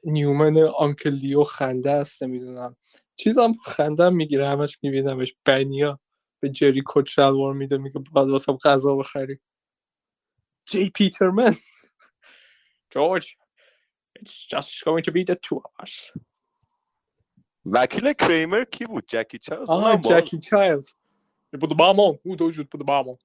[0.04, 2.76] نیومن آنکل لیو خنده است نمی‌دونم.
[3.16, 5.36] چیزم خنده می‌گیره همش میبینمش.
[5.46, 6.00] بنیا
[6.40, 9.40] به جری کت شلوار میده میگه باید واسم غذا بخری.
[10.66, 11.56] جی پیترمن.
[12.90, 13.36] جورج
[14.20, 16.18] It's just going to be the two of us.
[17.66, 20.94] وکیل کریمر کی بود؟ جکی چارلز آها جکی چایلز.
[21.62, 23.18] بود بامون او دو جود بود بامون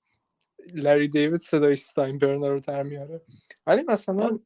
[0.75, 3.20] لری دیوید صدای ستاین برنر رو در میاره
[3.66, 4.38] ولی مثلا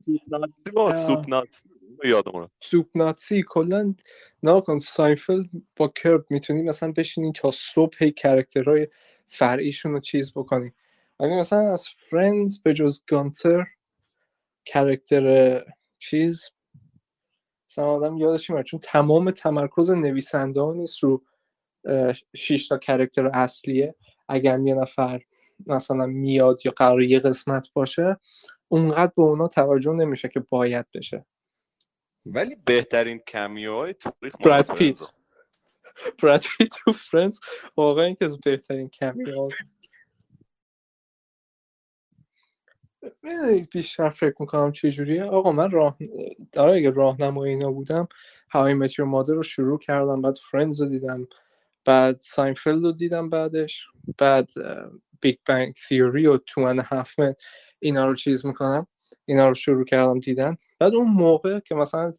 [0.74, 0.96] با.
[0.96, 1.62] سوپ نات
[2.04, 3.94] یادم اومد سوپ ناتسی کلا
[4.42, 8.88] نه کن ساینفلد با Curb می‌تونی مثلا بشینی تا صبح هی character های
[9.26, 10.72] فرعیشون رو چیز بکنی
[11.20, 13.64] ولی مثلا از Friends به جز گانتر
[14.64, 15.64] character
[15.98, 16.50] چیز
[17.70, 21.22] مثلا آدم یادش میاد چون تمام تمرکز نویسنده ها نیست رو
[21.84, 23.94] اه، شش تا character اصلیه
[24.28, 25.22] اگر یه نفر
[25.66, 28.16] مثلا میاد یا قرار یه قسمت باشه
[28.68, 31.24] اونقدر به اونا توجه نمیشه که باید بشه.
[32.26, 34.98] ولی بهترین cameo های تاریخ براد Friends پیت.
[36.22, 37.40] براد پیت تو Friends
[37.76, 39.48] واقعا یکی از بهترین cameo
[43.22, 45.98] می‌دونی بیشتر فکر می‌کنم چجوریه آقا من راه
[46.52, 48.08] داره اگه راهنمای اینا بودم
[48.50, 51.28] How I Met Your Mother رو شروع کردم بعد Friends رو دیدم
[51.84, 53.86] بعد ساینفیلد رو دیدم بعدش
[54.18, 54.50] بعد
[55.26, 57.34] Big Bang Theory و Two and a Half Men
[57.78, 58.86] اینا رو چیز می‌کنم.
[59.24, 60.56] اینا رو شروع کردم دیدن.
[60.78, 62.10] بعد اون موقع که مثلا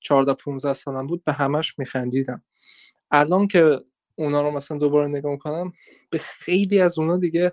[0.00, 2.44] 14 15 سالم بود به همش میخندیدم.
[3.10, 3.80] الان که
[4.14, 5.72] اونا رو مثلا دوباره نگاه می‌کنم
[6.10, 7.52] به خیلی از اونا دیگه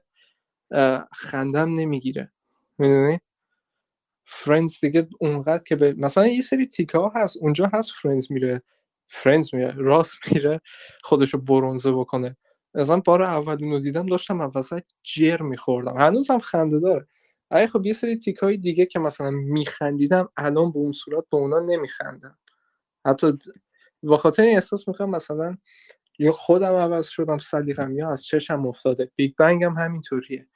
[1.12, 2.32] خندم نمی‌گیره.
[2.78, 3.20] می‌دونی؟
[4.26, 8.64] Friends دیگه اونقدر که به مثلا یه سری تیکه ها هست اونجا هست Friends میره.
[9.08, 10.62] Friends میره راس میره
[11.04, 12.38] خودشو برونزه بکنه.
[12.76, 15.98] مثلا بار اول اونو دیدم داشتم از وسط جر میخوردم.
[15.98, 17.08] هنوزم خنده داره.
[17.52, 21.38] اگه خب یه سری تیکه های دیگه که مثلا میخندیدم الان به اون صورت به
[21.38, 22.38] اونا نمیخندم.
[23.06, 23.38] حتی
[24.04, 25.58] به خاطر این احساس می‌کنم مثلا
[26.20, 29.12] یا خودم عوض شدم سلیقم یا از چشم افتاده.
[29.16, 30.48] Big Bang هم همینطوریه.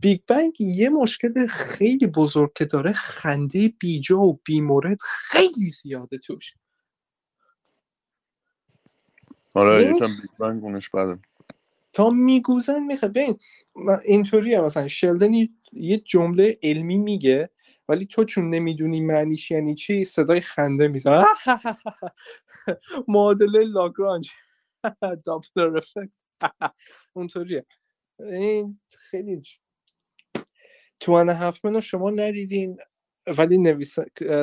[0.00, 6.54] Big Bang یه مشکل خیلی بزرگ که داره خنده بیجا و بیمورد خیلی زیاده توش.
[9.54, 11.18] آره یعنی یکم Big Bang اونش بده.
[11.94, 13.38] تا میگوزن میخنده ببین
[14.06, 17.50] اینطوریه مثلا شلدن یه- جمله علمی میگه
[17.90, 21.26] ولی تو چون نمی‌دونی معنیش یعنی چی صدای خنده می‌زنه.
[23.08, 24.30] معادله لاگرانج.
[25.26, 26.10] Doppler effect.
[27.16, 27.66] اونطوریه.
[28.20, 29.42] این خیلی
[31.00, 32.78] Two and a Half Men رو شما ندیدین
[33.38, 33.96] ولی نویس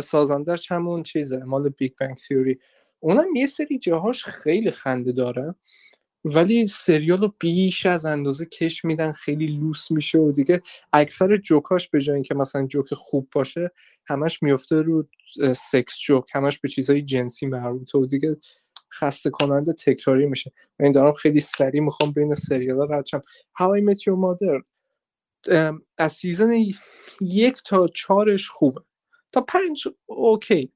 [0.03, 2.59] سازندش همون چیزه مال Big Bang Theory
[2.99, 5.55] اونم یه سری جاهاش خیلی خنده داره.
[6.25, 10.61] ولی سریال رو بیش از اندازه کش میدن خیلی لوس میشه و دیگه
[10.93, 13.71] اکثر جوکاش به جای اینکه مثلا جوک خوب باشه
[14.05, 15.07] همش میفته رو
[15.55, 18.37] sex joke همش به چیزهای جنسی مربوطه و دیگه
[18.93, 20.51] خسته کننده تکراری میشه.
[20.79, 23.21] من دارم خیلی سریع می‌خوام بین سریال ها رد شم.
[23.59, 24.63] How I Met Your Mother
[25.97, 26.51] از season
[27.21, 28.81] یک تا چارش خوبه.
[29.31, 30.71] تا پنج اوکی.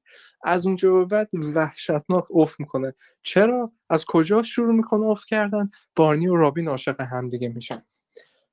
[0.46, 2.94] از اونجا به بعد وحشتناک افت می‌کنه.
[3.22, 7.82] چرا؟ از کجا شروع می‌کنه افت کردن؟ بارنی و رابین عاشق همدیگه میشن.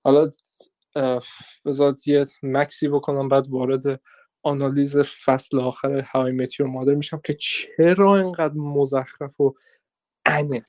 [0.04, 0.32] حالا
[0.96, 1.24] اه،
[1.66, 4.02] بذار یه مکسی بکنم بعد وارد
[4.44, 9.54] آنالیز فصل آخر های متیور مادر میشم که چرا اینقدر مزخرف و
[10.26, 10.66] انه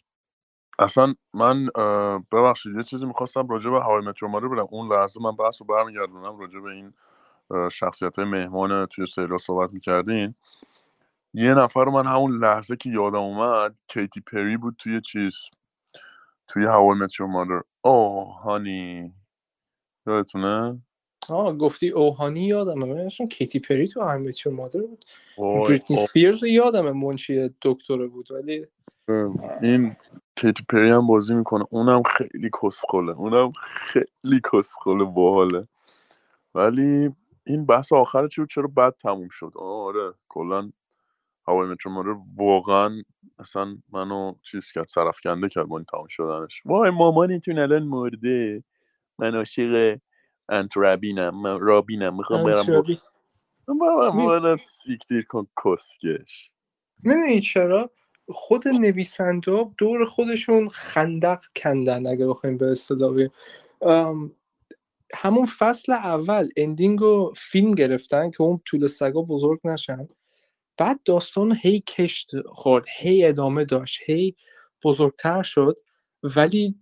[0.79, 1.67] اصلا من
[2.33, 5.67] ببخشید یه چیزی می‌خواستم راجع به هوای مترو مادر بدم اون لحظه من بحث رو
[5.67, 6.93] برمیگردونم راجع به این
[7.71, 10.35] شخصیت های مهمان توی سریال صحبت می‌کردین.
[11.35, 15.35] یه نفر رو من همون لحظه که یادم اومد کیتی پری بود توی چیز؟
[16.49, 17.61] توی هوای مترو مادر.
[17.83, 19.13] اوه هانی
[20.07, 20.81] یادتونه؟
[21.29, 22.85] آه گفتی اوهانی یادمه.
[22.85, 25.05] من اصلا کیتی پری تو های متیور مادر بود.
[25.39, 26.07] بریتنی اوه.
[26.07, 28.67] سپیرز رو یادمه منشی دکتره بود ولی
[29.63, 29.97] این
[30.37, 31.65] کیتی پری هم بازی می‌کنه.
[31.71, 33.13] اونم خیلی کسخله.
[33.13, 35.69] اونم خیلی کسخله باحاله.
[36.55, 37.15] ولی
[37.47, 40.71] این بحث آخر چی بود؟ چرا بد تموم شد؟ آره کلا
[41.49, 43.03] هوای مترو مادر واقعا
[43.39, 46.63] اصلا منو چیز کرد سرفکنده کرد با این تموم شدنش.
[46.65, 48.65] وای مامانتون الان مرده.
[49.19, 49.99] من عاشق
[50.49, 52.17] انت رابینم رابینم.
[52.17, 52.83] می‌خوام برم
[54.15, 56.51] من سیکتیر کن کسکش.
[57.03, 57.91] می‌دونی چرا؟
[58.29, 63.17] خود نویسنده دور خودشون خندق کندن اگه بخوایم به اصطلاح.
[63.83, 64.33] ام،
[65.15, 70.09] همون فصل اول ending و فیلم گرفتن که اون توله سگا بزرگ نشن.
[70.77, 74.37] بعد داستان هی کش خورد هی ادامه داشت هی
[74.85, 75.79] بزرگتر شد.
[76.23, 76.75] ولی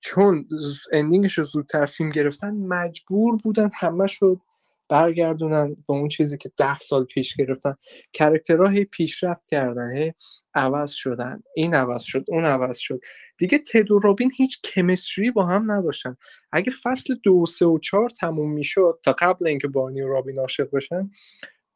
[0.00, 0.48] چون
[0.92, 4.40] ending ش رو زودتر فیلم گرفتن مجبور بودن همه‌شو
[4.88, 7.74] برگردونن به اون چیزی که ده سال پیش گرفتن.
[8.12, 10.12] character ها هی پیشرفت کردن هی
[10.54, 11.42] عوض شدن.
[11.56, 13.00] این عوض شد اون عوض شد.
[13.38, 16.16] دیگه تد و رابین هیچ کمستری با هم نداشتن.
[16.52, 20.70] اگه فصل دو سه و چهار تموم می‌شد تا قبل اینکه بارنی و رابین عاشق
[20.72, 21.10] بشن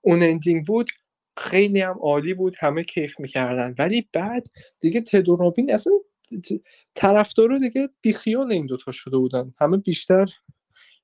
[0.00, 0.90] اون اندینگ بود
[1.38, 3.74] خیلی هم عالی بود همه کیف می‌کردن.
[3.78, 4.46] ولی بعد
[4.80, 5.92] دیگه تد و رابین اصلا
[6.94, 9.54] طرفدارا دیگه بیخیال این دوتا شده بودن.
[9.58, 10.26] همه بیشتر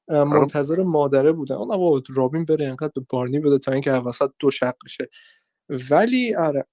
[0.08, 1.54] اه، منتظر مادره بودن.
[1.54, 5.08] اون آقا رابین بره اینقدر به بارنی بده تا اینکه وسط دو شق بشه.
[5.90, 6.66] ولی آره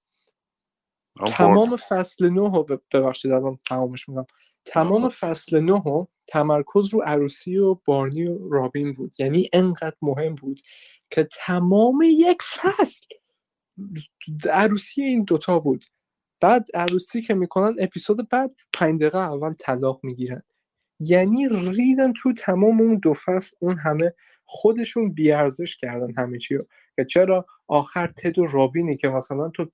[1.28, 4.26] تمام فصل نه ببخشید الان تمامش میگم
[4.66, 5.16] تمام خب.
[5.20, 9.14] فصل نه تمرکز رو عروسی و بارنی و رابین بود.
[9.20, 10.60] یعنی انقدر مهم بود
[11.10, 13.06] که تمام یک فصل
[14.52, 15.86] عروسی این دوتا بود.
[16.42, 20.44] بعد عروسی که می‌کنن اپیزود بعد پنج دقیقه اول طلاق می‌گیرن.
[21.00, 24.14] یعنی ریدن تو تمام اون دو فصل اون همه
[24.46, 26.68] خودشون بیارزش کردن همه چی رو.
[26.96, 29.66] که چرا آخر تد و رابینی که مثلا تو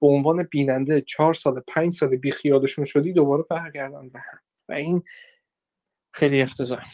[0.00, 4.38] به عنوان بیننده چهار سال پنج سال بی خیالشون شدی دوباره برگردن به هم.
[4.68, 5.02] و این
[6.12, 6.84] خیلی افتضاح.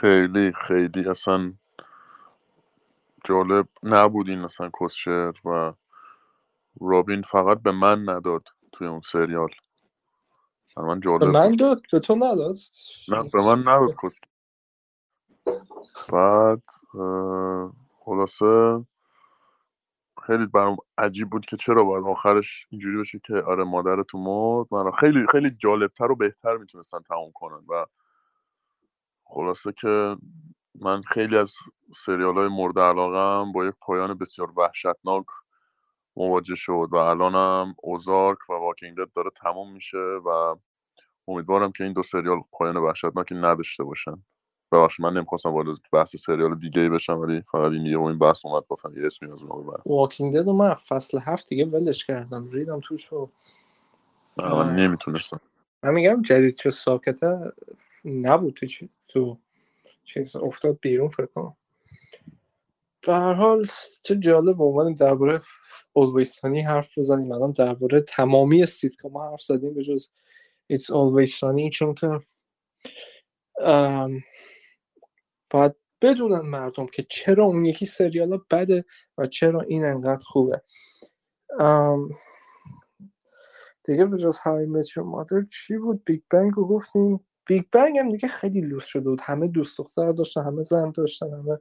[0.00, 1.52] خیلی خیلی اصلا
[3.24, 5.72] جالب نبود این اصلا کسشر و
[6.80, 9.48] رابین فقط به من نداد توی اون سریال.
[10.76, 11.58] من به جالب من بود.
[11.58, 12.56] داد به تو نداد؟
[13.08, 14.20] نه به من نداد کس
[16.12, 16.62] بعد
[18.04, 18.84] خلاصه
[20.26, 24.66] خیلی برام عجیب بود که چرا باید آخرش اینجوری بشه که آره مادرتو مرد.
[24.70, 27.86] من خیلی خیلی جالبتر و بهتر می‌تونستن تموم کنن و
[29.24, 30.16] خلاصه که
[30.80, 31.52] من خیلی از
[32.04, 35.26] سریال های مورد علاقم با یک پایان بسیار وحشتناک
[36.16, 40.56] مواجه شد و الانم اوزارک و واکینگ دد داره تموم میشه و
[41.28, 44.22] امیدوارم که این دو سریال پایان وحشتناکی نداشته باشن.
[44.72, 48.46] ببخشید من نمی‌خواستم وارد بحث سریال دیگه ای بشم ولی فقط این یه این بحث
[48.46, 52.50] اومد گفتم یه اسمی از اون ببرم واکینگ دد من فصل هفت دیگه ولش کردم
[52.50, 53.28] ریدم توش و.
[54.36, 55.40] من نمی‌تونستم.
[55.82, 57.52] من میگم جدید چه ساکته
[58.04, 58.66] نبود تو
[59.08, 59.38] تو
[60.04, 61.56] چیز افتاد بیرون فکر کنم.
[63.06, 63.66] به هر حال
[64.02, 65.40] چه جالب اومدیم درباره
[65.92, 67.32] Always Sunny حرف بزنیم.
[67.32, 70.10] الان درباره تمامی سیتکام حرف زدیم به جز
[70.72, 72.20] It's Always Sunny چون که
[75.50, 78.84] باید بدونن مردم که چرا اون یکی سریال بده
[79.18, 80.62] و چرا این انقدر خوبه.
[83.84, 87.27] دیگه به جز How I Mother چی بود؟ Big Bang رو گفتیم.
[87.48, 89.20] Big Bang هم دیگه خیلی لوس شده بود.
[89.22, 91.58] همه دوست دختر داشتن همه زن داشتن همه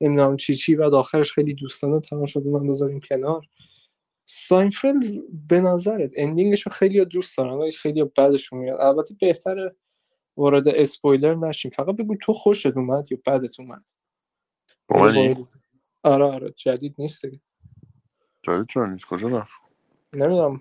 [0.00, 3.46] نمی‌دونم چی چی و آخرش خیلی دوستانه تمام شد اونم بذاریم کنار.
[4.26, 5.04] ساینفلد
[5.48, 8.80] به نظرت ending ش رو خیلی دوست دارن ولی خیلی بدشون میاد.
[8.80, 9.76] البته بهتره
[10.36, 11.70] وارد اسپویلر نشیم.
[11.70, 13.88] فقط بگو تو خوشت اومد یا بدت اومد؟
[16.02, 17.40] آره آره جدید نیست دیگه.
[18.42, 19.04] جدید چرا نیست.
[19.04, 19.52] کجا رفت؟
[20.12, 20.60] نمی‌دونم.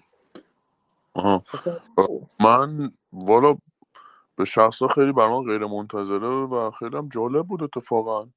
[1.13, 1.43] آها.
[2.39, 3.57] من والا
[4.35, 8.27] به شخصا خیلی برام غیر منتظره و خیلی هم جالب بود اتفاقا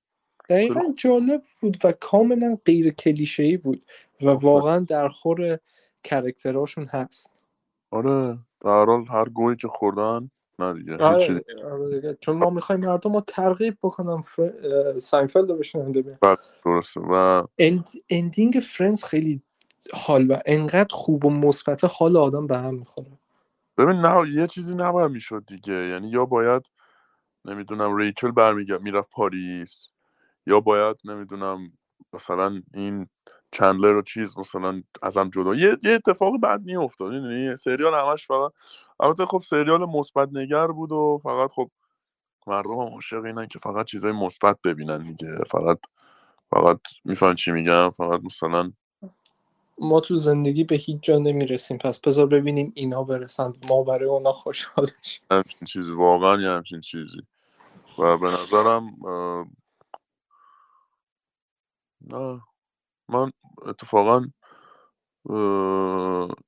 [0.49, 3.83] دقیقا جالب بود و کاملا غیر کلیشه‌ای بود
[4.21, 4.41] و آفرین.
[4.41, 5.59] واقعا در خور
[6.05, 7.33] character اشون هست
[7.91, 11.67] آره در هر حال هر گوهی که خوردن نه دیگه آره دیگه.
[11.71, 12.17] آره دیگه.
[12.21, 14.53] چون ما می‌خوایم مردم رو ترغیب بکنم فر...
[14.99, 16.17] ساینفلد رو ببینن ببین
[16.65, 17.89] درسته و end...
[18.11, 19.43] ending Friends خیلی
[19.95, 23.19] حال و انقدر خوب و مثبت حال آدم به هم می‌خوره
[23.79, 25.75] ببین نه یه چیزی نباید می‌شد دیگه.
[25.75, 26.63] یعنی یا باید
[27.45, 29.89] نمی‌دونم ریچل برمیگرد می‌رفت پاریس
[30.47, 31.73] یا باید نمی‌دونم
[32.15, 33.09] مثلا این
[33.53, 35.55] چندلر و چیز مثلا ازم جدا.
[35.55, 37.13] یه, یه اتفاق بعد میافتاد.
[37.15, 38.53] یعنی سریال همش فقط
[39.01, 41.71] البته خب سریال مثبت نگر بود و فقط خب
[42.47, 45.39] مردم هم عاشق اینن که فقط چیزای مثبت ببینن دیگه.
[45.51, 45.79] فقط
[46.51, 48.73] فقط میفهم چی میگم فقط مثلا
[49.79, 51.79] ما تو زندگی به هیچ جا نمی‌رسیم.
[51.79, 53.53] پس بذار ببینیم اینا برسن.
[53.69, 54.87] ما برای اونا خوشحال
[55.31, 55.93] همچین چیزی.
[55.93, 57.23] واقعا یه همچین چیزی.
[57.99, 58.97] و به نظرم
[62.01, 62.41] نه.
[63.09, 63.33] من
[63.67, 64.27] اتفاقا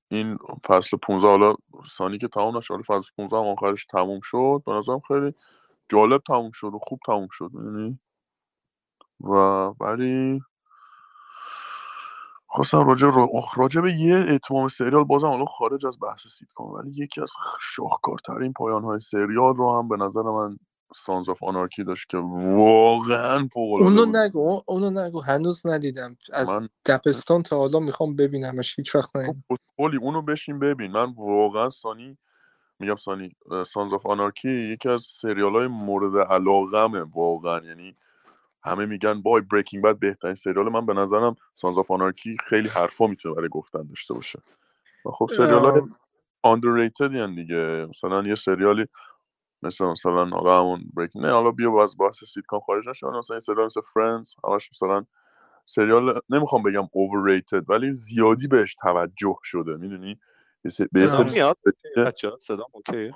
[0.09, 1.55] این فصل 15 حالا
[1.91, 4.62] سانی که تموم نشد فصل 15 هم آخرش تموم شد.
[4.67, 5.35] به نظرم خیلی
[5.88, 7.51] جالب تموم شد و خوب تموم شد
[9.21, 9.35] و
[9.81, 10.41] ولی
[12.49, 16.91] خواستم راجع, را- راجع به یه اتمام سریال بازم حالا خارج از بحث سیتکام ولی
[16.97, 17.31] یکی از
[17.61, 20.59] شاهکارترین پایان های سریال رو هم به نظر من
[20.97, 26.17] Sons of Anarchy داشت که واقعا فوق اونو نگو اونو نگو هنوز ندیدم.
[26.33, 29.45] از من دبستان تا حالا می‌خوام ببینمش هیچ وقت ندیدم
[29.79, 30.93] کلی اونو بشین ببین.
[30.93, 32.19] من واقعا سانی
[32.81, 33.33] میگم سانی
[33.67, 37.61] Sons of Anarchy یکی از سریال های مورد علاقمه واقعا.
[37.65, 37.97] یعنی
[38.69, 40.69] همه میگن بای Breaking Bad بهترین سریال.
[40.69, 44.43] من به نظرم Sons of Anarchy خیلی حرفا می‌تونه برای گفتن داشته باشه.
[45.05, 45.83] و خب سریال های
[46.47, 47.87] underrated یعنی دیگه.
[47.91, 48.87] مثلا یه سریالی
[49.62, 53.07] مثل مثلا حالا همون بریک نه حالا بیا از بحث سیتکام خارج نشه.
[53.07, 55.05] مثلا این سریال مثل Friends همش مثلا
[55.66, 59.77] سریال نمی‌خوام بگم overrated ولی زیادی بهش توجه شده.
[59.77, 60.21] می‌دونی؟
[60.93, 61.09] به یه
[62.39, 63.12] صدا اوکی؟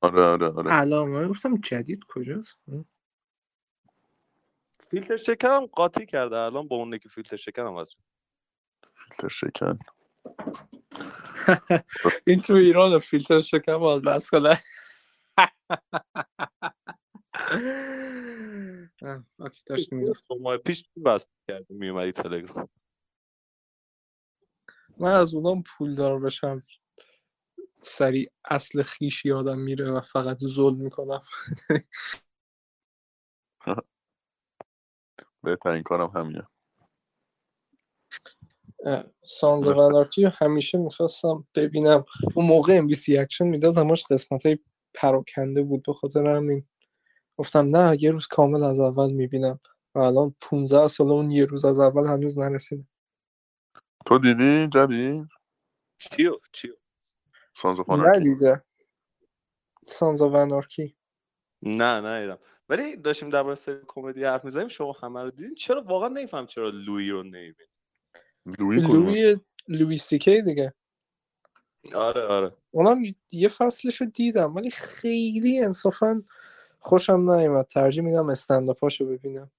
[0.00, 0.70] آره آره آره.
[0.70, 2.58] علامه گفتم جدید کجاست؟
[4.80, 6.36] فیلتر شکنم قاطی کرده.
[6.36, 7.96] الان با اون که فیلتر شکنم از
[9.08, 9.78] فیلتر شکن.
[12.26, 14.58] این تو ایران فیلتر شکم باز بس کنه.
[19.38, 22.68] اوکی داشت می‌گفت ماه پیش بست کردی؟ میومدی تلگرام.
[24.98, 26.62] من از اونام پول دار بشم.
[27.82, 31.22] سریع اصل خیش یادم میره و فقط ظلم می‌کنم.
[35.46, 36.48] بهترین کارم همینه.
[39.24, 42.04] Sons of Anarchy رو همیشه می‌خواستم ببینم.
[42.34, 44.58] اون موقع ام بی سی اکشن می‌داد همش قسمت های
[44.94, 46.68] پراکنده بود به خاطر همین.
[47.36, 49.60] گفتم نه یه روز کامل از اول می‌بینم.
[49.94, 52.84] و الان 15 سال اون یه روز از اول هنوز نرسیده.
[54.06, 55.28] تو دیدی جدید؟
[55.98, 56.74] چیو؟ چیو؟
[57.56, 58.64] Sons؟ ندیده
[59.84, 60.96] Sons of Anarchy
[61.62, 62.38] نه نه
[62.68, 66.70] ولی داشتیم درباره سری کمدی حرف می‌زنیم شما همه رو دیدین؟ چرا واقعا نمیفهم چرا
[66.70, 67.66] لوی رو نمیبین
[68.58, 69.36] لویی؟ لوی
[69.68, 70.74] لوی سیکی دیگه.
[71.94, 72.52] آره آره.
[72.70, 73.02] اونم
[73.32, 76.22] یه فصلش رو دیدم ولی خیلی انصافا
[76.78, 77.66] خوشم نیومد.
[77.66, 79.50] ترجیح میدم استنداپاشو ببینم.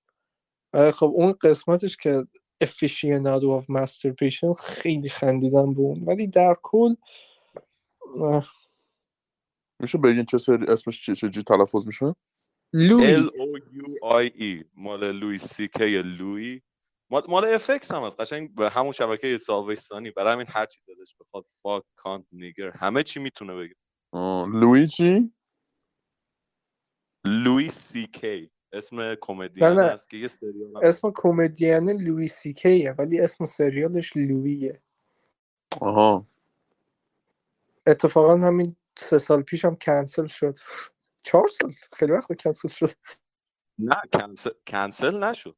[0.74, 2.28] ولی خب اون قسمتش که
[2.62, 6.04] aficionado of masturbation خیلی خندیدم به اون.
[6.06, 6.96] ولی در کل
[9.80, 12.16] میشه بگین چه سری اسمش چی چه تلفظ میشه؟
[12.74, 13.16] لوی.
[13.16, 14.66] L O U I E.
[14.76, 16.62] مال لوی سی کی لوی.
[17.10, 18.20] مال اف ایکس هم هست.
[18.22, 20.12] قشنگ به همون شبکه سالویستانی.
[20.12, 21.46] برای همین هر چی دلش بخواد.
[21.62, 23.76] fuck cunt nigger همه چی می‌تونه بگه.
[24.12, 25.32] آه، لویجی
[27.26, 28.50] لوی سی کی.
[28.74, 29.64] اسم کمدین.
[29.64, 34.82] هست که یه سریال هم- اسم کمدین لوی سیکیه ولی اسم سریالش لویه.
[35.82, 36.26] آها.
[37.88, 40.58] اتفاقا همین سه سال پیش هم کنسل شد.
[41.24, 42.90] چهار سال؟ خیلی وقت کنسل شد.
[43.80, 45.56] نه کنسل, کنسل نشد.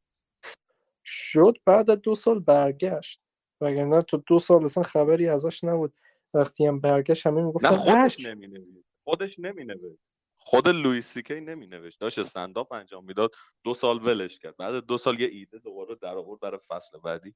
[1.06, 3.22] شد بعد از دو سال برگشت.
[3.62, 5.98] وگرنه تو دو سال اصلا خبری ازش نبود.
[6.34, 10.00] وقتی هم برگشت همه نه می‌گفتن خودش اچ نمی نوشت خودش نمی نوشت
[10.38, 13.32] خود لوی سی کی نمی نوشت داشت استنداپ انجام می‌داد.
[13.64, 14.58] دو سال ولش کرد.
[14.58, 17.36] بعد دو سال یه ایده دوباره در آورد برای فصل بعدی.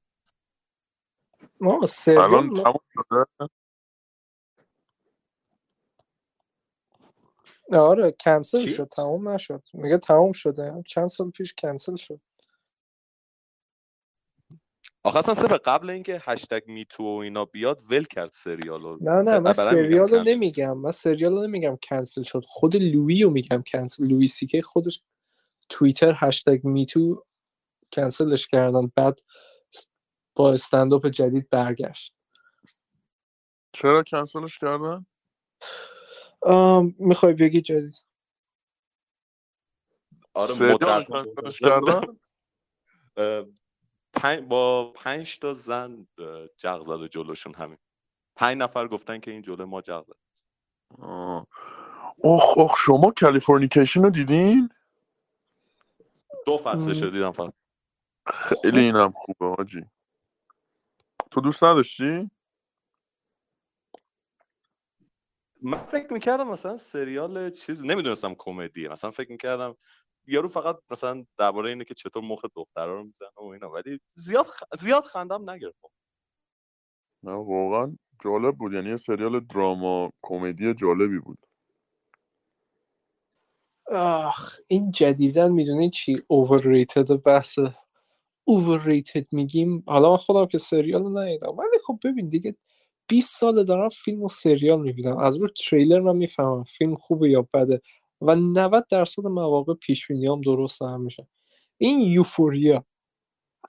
[1.60, 3.48] ما سریال الان ما- تموم شده؟
[7.72, 9.62] آره کنسل؟ شد تمام نشد.
[9.72, 10.82] میگه تمام شده.
[10.86, 12.20] چند سال پیش کنسل شد.
[15.02, 18.98] آخه اصلا صرف قبل اینکه هشتگ میتو و اینا بیاد ول کرد سریالو.
[19.00, 20.30] نه نه من برای میگم سریال رو کنسل.
[20.30, 20.78] نمیگم.
[20.78, 22.44] من سریال رو نمیگم کنسل شد.
[22.46, 25.02] خود لویی رو میگم کنسل لویی سیکی خودش
[25.68, 27.26] توییتر هشتگ میتو
[27.92, 28.92] کنسلش کردن.
[28.96, 29.20] بعد
[30.34, 32.14] با استنداپ جدید برگشت.
[33.72, 35.06] چرا کنسلش کردن؟
[36.98, 38.04] می‌خوای بگی جدید؟
[40.34, 41.06] آره مدت
[44.14, 46.06] پنج با پنج تا زن
[46.56, 47.78] جغ زده جلوشون همین.
[48.36, 50.16] پنج نفر گفتن که این جلو ما جغ زد.
[52.24, 54.70] اخ اخ شما کالیفرنیکیشن رو دیدین؟
[56.46, 57.02] دو فصلش.
[57.02, 57.54] رو دیدم فقط.
[58.26, 59.86] خیلی اینم خوبه حاجی
[61.30, 62.30] تو دوست نداشتی؟
[65.66, 69.76] من فکر می‌کردم مثلا سریال چیز نمی‌دونستم کمدیه مثلا فکر می‌کردم
[70.26, 73.70] یارو فقط مثلا درباره اینه که چطور مخ دخترها رو می‌زنه و اینا.
[73.70, 74.62] ولی زیاد خ...
[74.78, 75.78] زیاد خندم نگرفت.
[77.22, 78.72] نه واقعا جالب بود.
[78.72, 81.38] یعنی یه سریال دراما کمدی جالبی بود.
[83.92, 87.58] آخ این جدیدن می‌دونی چی؟ overrated بحث.
[88.50, 89.84] overrated میگیم.
[89.86, 91.58] حالا من خودم که سریال رو ندیدم.
[91.58, 92.56] ولی خب ببین دیگه
[93.08, 95.18] 20 ساله دارم فیلم و سریال می‌بینم.
[95.18, 97.80] از رو تریلر من می‌فهمم فیلم خوبه یا بده
[98.20, 101.28] و 90 درصد مواقع پیش هم درست هم میشه.
[101.78, 102.84] این یوفوریا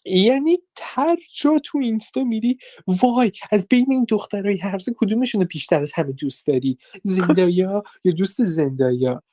[0.06, 2.58] یعنی هر جا تو اینستا میری
[3.04, 8.14] وای از بین این دخترای هرزه کدومشون رو بیشتر از همه دوست داری؟ زندایا یا
[8.18, 9.24] دوست زندایا؟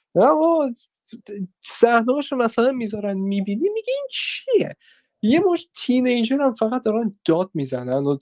[1.65, 4.77] صحنه‌هاشو مثلا می‌ذارن می‌بینی میگه این چیه؟
[5.23, 8.19] یه مش تینیجر هم فقط دارن داد می‌زنن و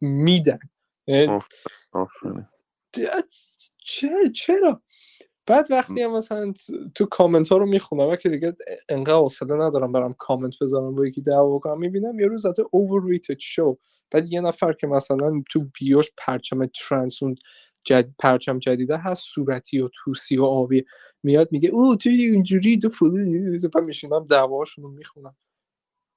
[0.00, 0.58] میدن.
[3.78, 4.82] چرا چرا؟
[5.46, 6.52] بعد وقتی هم مثلا
[6.94, 8.54] تو- کامنت ها رو می‌خونم که دیگه
[8.88, 13.36] انقدر حوصله ندارم برم کامنت بذارم با یکی دعوا کنم می‌بینم یه روز زده overrated
[13.38, 13.78] شو
[14.10, 17.34] بعد یه نفر که مثلا تو بیوش پرچم ترانسون
[17.84, 20.84] جدید پرچم جدیده هست صورتی و توسی و آبی
[21.22, 22.90] میاد میگه او تو اینجوری تو
[23.74, 25.36] بعد میشینم دعواشون رو می‌خونم.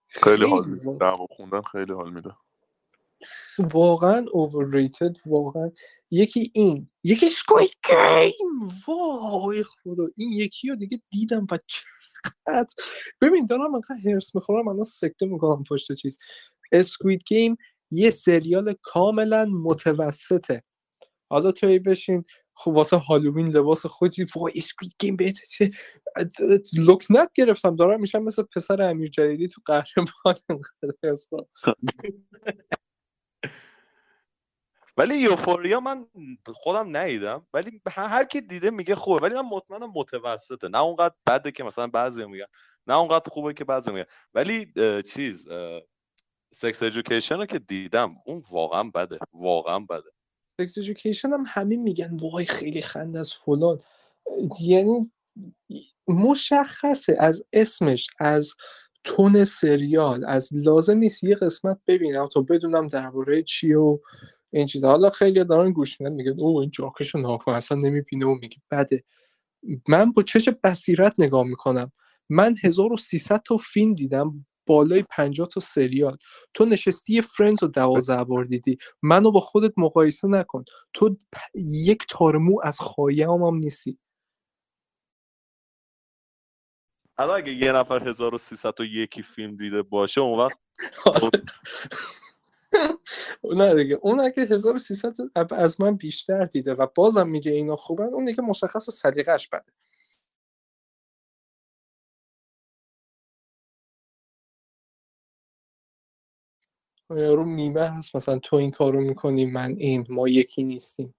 [0.08, 0.98] خیلی حال میده.
[0.98, 2.32] دعوا خوندن خیلی حال میده.
[3.74, 5.72] واقعا overrated واقعا
[6.12, 12.74] یکی این یکی سکوید گیم وای خدا این یکی رو دیگه دیدم و چقدر
[13.22, 16.20] ببین دارم انقدر هرس می‌خورم الان سکته می‌کنم پشت چیز.
[16.72, 17.58] اسکوید گیم
[17.92, 20.64] یه سریال کاملا متوسطه.
[21.32, 22.24] حالا توی بشین
[22.56, 25.40] خب واسه هالووین لباس خودی وای اسکوید گیم بهت
[26.88, 27.76] لکنت گرفتم.
[27.76, 30.36] دارم میشم مثل پسر امیر جدیدی تو قهرمان.
[34.98, 36.08] ولی یوفوریا من
[36.54, 37.48] خودم ندیدم.
[37.54, 39.22] ولی هر کی دیده میگه خوبه.
[39.22, 40.68] ولی من مطمئنم متوسطه.
[40.68, 42.46] نه اونقدر بده که مثلا بعضی میگن.
[42.88, 44.06] نه اونقدر خوبه که بعضی میگن.
[44.34, 44.74] ولی
[45.04, 45.48] چیز
[46.54, 49.20] سکس ادویکیشن رو که دیدم اون واقعا بده.
[49.34, 50.10] واقعا بده.
[50.62, 52.18] سکس ادویکیشن هم همین میگن.
[52.22, 53.78] وای خیلی خنده از فلان.
[54.62, 55.12] یعنی
[56.08, 57.18] مشخصه.
[57.20, 58.54] از اسمش از
[59.04, 64.00] تون سریال از لازم نیست یه قسمت ببینم تا بدونم درباره چی و
[64.58, 64.90] این چیزا.
[64.90, 69.04] حالا خیلی دارن گوش میدن میگن او این جاکش ناکن اصلا نمی‌بینه و میگه بده.
[69.88, 71.92] من با چش بصیرت نگاه می‌کنم.
[72.30, 76.18] من 1300 تا فیلم دیدم بالای 50 تا سریال.
[76.54, 78.78] تو نشستی فرندز رو دوازده بار دیدی.
[79.02, 80.64] منو با خودت مقایسه نکن.
[80.94, 81.18] تو
[81.56, 84.00] یک تارمو از خواهی هم, هم نیستی.
[87.18, 90.60] حالا اگه یه نفر 1300 تا یکی فیلم دیده باشه اون وقت
[93.58, 93.96] نه دیگه.
[94.02, 95.16] اون اگه 1300
[95.54, 99.72] از من بیشتر دیده و بازم میگه اینا خوبن اون دیگه مشخص سلیقش بده.
[107.10, 111.16] یارو میمه هست مثلا تو این کارو می‌کنی من این ما یکی نیستیم.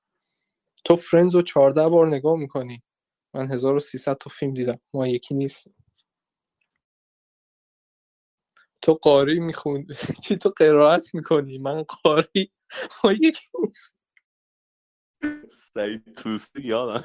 [0.84, 2.82] تو فرندز رو 14 بار نگاه می‌کنی.
[3.34, 5.77] من 1300 تا فیلم دیدم ما یکی نیستیم.
[8.82, 9.94] تو قاری میخوندی
[10.42, 12.52] تو قرائت می‌کنی؟ من قاری
[13.04, 13.96] ما یکی نیست
[15.50, 17.04] سعید توسی یادم.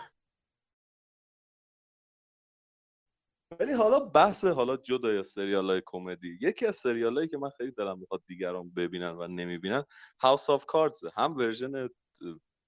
[3.59, 7.71] ولی حالا بحث حالا جدا سریال های کمدی یکی از سریال هایی که من خیلی
[7.71, 9.83] دارم می‌خواد دیگران ببینن و نمی‌بینن
[10.21, 11.89] House of Cards هم ورژن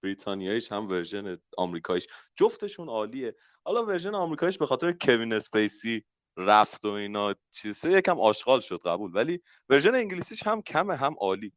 [0.03, 2.07] بریتانیاییش هم ورژن آمریکاییش.
[2.35, 3.35] جفتشون عالیه.
[3.65, 6.05] حالا ورژن آمریکاییش به خاطر کوین اسپیسی
[6.37, 9.11] رفت و اینا چیزه یکم آشغال شد قبول.
[9.13, 11.51] ولی ورژن انگلیسیش هم کمه هم عالی.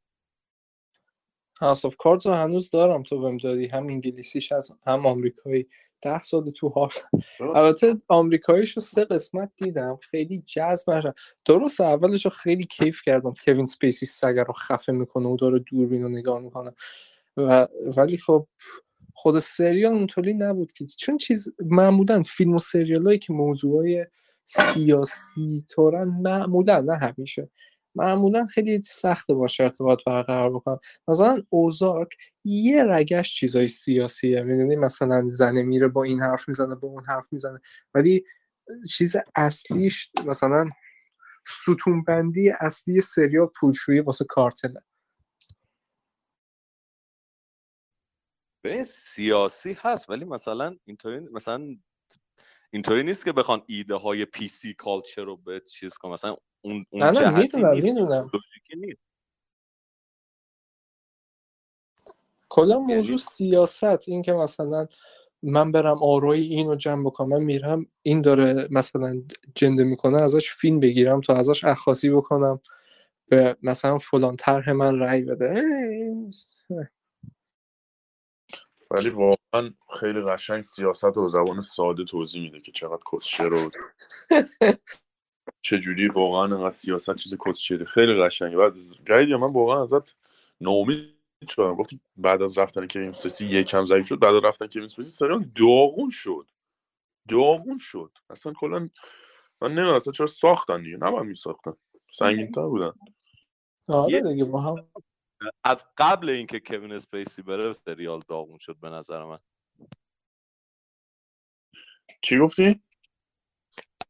[1.61, 5.67] House of Cards رو هنوز دارم تو بهم دادی هم انگلیسیش هست هم آمریکایی.
[6.03, 6.95] ده سال تو هارد
[7.41, 9.99] البته آمریکاییش رو سه قسمت دیدم.
[10.11, 11.15] خیلی جذب نشد.
[11.45, 13.35] درست اولش رو خیلی کیف کردم.
[13.45, 16.73] کوین سپیسی سگه رو خفه می‌کنه و داره دوربین رو نگاه می‌کنه.
[17.37, 18.47] و ولی خب
[19.15, 20.87] خود سریال اونطوری نبود که.
[20.87, 24.05] چون چیز معمولا فیلم و سریال هایی که موضوع
[24.49, 27.51] سیاسی طورن معمولا نه همیشه.
[27.95, 30.79] معمولا خیلی سخته باشه ارتباط برقرار بکنم.
[31.09, 32.09] مثلا اوزارک
[32.45, 37.33] یه رگش چیزای سیاسیه می‌دونی؟ مثلا زنه میره با این حرف می‌زنه با اون حرف
[37.33, 37.61] می‌زنه.
[37.95, 38.25] ولی
[38.91, 40.69] چیز اصلیش مثلا
[41.47, 44.81] ستونبندی اصلی سریال پولشویی واسه کارتله.
[48.65, 51.77] به سیاسی هست ولی مثلا اینطوری مثلا
[52.71, 56.13] اینطوری نیست که بخوان ایده های پی سی کالچر رو به چیز کنن.
[56.13, 58.31] مثلا اون اون نه نه می‌دونم می‌دونم.
[62.49, 63.19] کلا موضوع یعنی...
[63.19, 64.09] سیاست.
[64.09, 64.87] این که مثلا
[65.43, 69.23] من برم آرای اینو جمع بکنم من میرم این داره مثلا
[69.55, 72.61] جنده می‌کنه ازش فیلم بگیرم تا ازش اخاصی بکنم.
[73.31, 75.63] به مثلا فلان طرح من رأی بده.
[78.91, 79.38] ولی واقعا
[80.01, 83.71] خیلی قشنگ سیاست و زبان ساده توضیح میده که چقدر کسچه رو
[85.63, 88.57] چجوری واقعا انقدر سیاست چیز کسشره خیلی قشنگه.
[88.57, 88.75] بعد
[89.05, 90.17] جدید من واقعا ازت
[90.61, 91.15] نومید
[91.49, 91.75] شدم.
[91.75, 95.45] گفتی بعد از رفتن کوین یک یکم ضعیف شد بعد از رفتن کوین اسپیسی سریال
[95.55, 96.47] داغون شد.
[97.29, 98.11] داغون شد.
[98.31, 98.89] اصلا کلا
[99.61, 101.73] من نمی‌دونم اصلا چرا ساختن دیگه؟ نباید میساختن.
[102.11, 102.93] سنگین تر بودن.
[103.89, 104.87] آره دیگه با هم
[105.65, 109.39] از قبل اینکه کوین اسپیسی بره سریال داغون شد به نظر من.
[112.23, 112.83] چی گفتی؟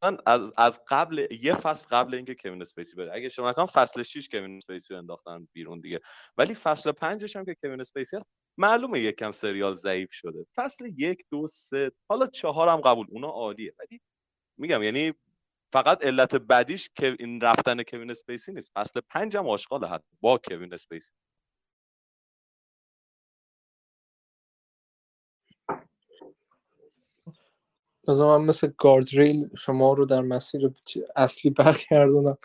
[0.02, 3.14] من از از قبل یه فصل قبل اینکه کوین اسپیسی بره.
[3.14, 6.00] اگه اشتباه نکنم فصل 6 کوین اسپیسی رو انداختن بیرون دیگه.
[6.38, 10.46] ولی فصل 5 هم که کوین اسپیسی هست معلومه یکم سریال ضعیف شده.
[10.56, 13.74] فصل یک دو سه حالا چهار هم قبول اونا عالیه.
[13.78, 14.00] ولی
[14.58, 15.14] میگم یعنی
[15.72, 18.72] فقط علت بدیش که این رفتن کوین اسپیسی نیست.
[18.74, 21.12] فصل 5 هم آشغال شد با کوین اسپیسی.
[28.08, 30.70] مثلا من مثل گاردریل شما رو در مسیر
[31.16, 32.38] اصلی برگردونم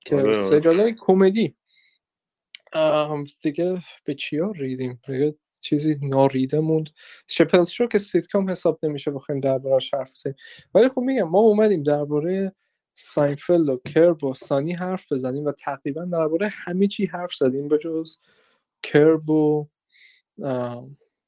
[0.00, 0.48] که آره، آره.
[0.48, 1.56] سریال های کمدی
[3.42, 6.90] دیگه به چیا ریدیم؟ دیگه چیزی ناریده موند.
[7.28, 10.36] Chappelle's Show که سیتکام حساب نمیشه بخوایم درباره‌اش حرف بزنیم.
[10.74, 12.54] ولی خب میگم ما اومدیم درباره
[12.94, 17.78] ساینفلد و کرب و سانی حرف بزنیم و تقریبا درباره همه چی حرف زدیم به
[17.78, 18.16] جز
[18.82, 19.68] کرب و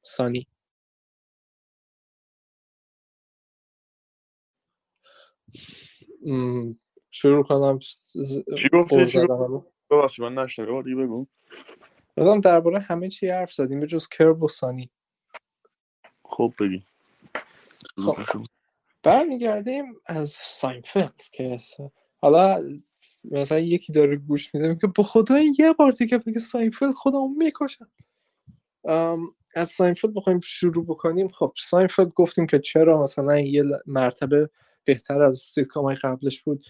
[0.03, 0.47] سانی.
[7.11, 7.79] شروع کنم.
[7.79, 9.27] چی گفتی؟
[10.19, 11.27] من نشنه بگو.
[12.17, 14.91] الان درباره همه چی حرف زدیم به جز کرب و سانی.
[16.25, 16.83] خب بگی.
[18.05, 18.43] خب.
[19.03, 21.59] برمیگردیم از ساینفلد که
[22.21, 22.61] حالا
[23.31, 27.91] مثلا یکی داره گوش میده که به خدا یه بار دیگه بگه ساینفلد خودمو می‌کشم.
[29.55, 31.29] از ساینفلد بخوایم شروع بکنیم.
[31.29, 34.51] خب ساینفلد گفتیم که چرا مثلا یه مرتبه
[34.85, 36.65] بهتر از سیتکام های قبلش بود.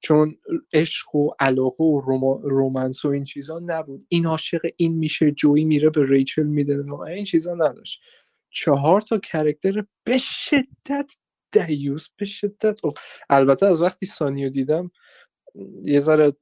[0.00, 0.36] چون
[0.72, 2.00] عشق و علاقه و
[2.42, 4.04] romance و این چیزا نبود.
[4.08, 6.92] این عاشق این میشه جویی میره به ریچل میده.
[7.02, 8.00] این چیزا نداشت.
[8.50, 11.16] چهار تا کرکتر به شدت
[11.52, 12.80] دیوس به شدت
[13.30, 14.90] البته از وقتی سانیو دیدم
[15.82, 16.32] یه ذره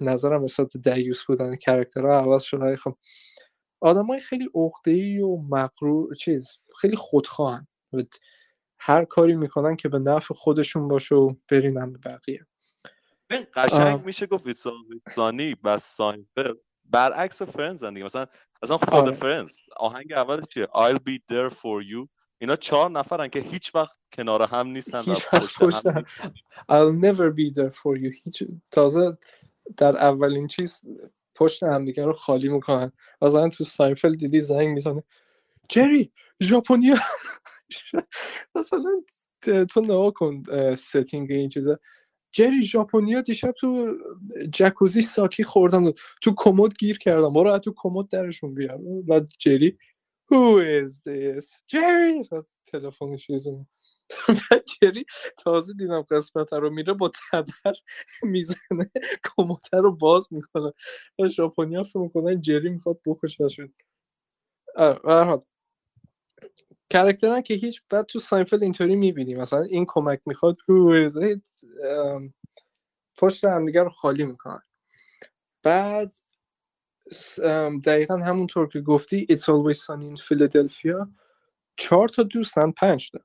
[0.00, 2.96] نظرم نسبت به دیوس بودن کرکترها عوض شده خب
[3.82, 4.48] های خیلی
[4.86, 7.66] ای و مغرور چیز خیلی خودخواهن.
[8.78, 12.46] هر کاری می‌کنن که به نفع خودشون باشه و برینن به بقیه.
[13.54, 14.46] قشنگ میشه گفت
[15.10, 18.04] سانی و ساینفلد برعکس Friends دیگه.
[18.04, 18.26] مثلا
[18.62, 19.12] مثلا خود آره.
[19.12, 22.08] Friends آهنگ اولش چیه؟ I'll be there for you.
[22.38, 25.14] اینا چهار نفرن که هیچ وقت کنار هم نیستن و
[25.60, 26.04] پشت هم
[26.72, 28.24] I'll never be there for you.
[28.24, 29.18] هیچ تازه
[29.76, 30.82] در اولین چیز
[31.34, 32.92] پشت همدیگه رو خالی می‌کنن.
[33.22, 35.02] مثلا تو ساینفلد دیدی زنگ می‌زنه.
[35.68, 36.12] جری
[36.42, 36.98] ژاپنیا.
[38.54, 38.90] مثلا
[39.70, 40.42] تو نها کن
[40.74, 41.78] ستینگ این چیزا.
[42.32, 43.96] جری ژاپنیا دیشب تو
[44.52, 45.92] جکوزی ساکی خوردم
[46.22, 48.80] تو کمد گیر کردم برو تو کمد درشون بیار.
[49.08, 49.78] و جری
[50.32, 51.46] Who is this?
[51.68, 52.24] جری!
[52.66, 53.68] تلفن چیزم
[54.82, 55.06] جری
[55.38, 57.74] تازه دیدم قسمت رو میره با تبر
[58.24, 58.90] می‌زنه.
[59.36, 60.72] کموتر رو باز می‌کنه.
[61.20, 63.74] و ژاپنیا فکر می‌کنن جری می‌خواد بکششون
[65.04, 65.42] حال.
[66.94, 69.34] کرکترن که هیچ بعد تو ساینفلد اینطوری می‌بینی.
[69.34, 70.56] مثلا این کمک می‌خواد
[73.16, 74.62] پشت همدیگه رو خالی می‌کنن
[75.62, 76.16] بعد
[77.84, 81.08] دقیقا همونطور که گفتی It's Always Sunny in Philadelphia
[81.76, 83.18] چهار تا دوستن پنج تا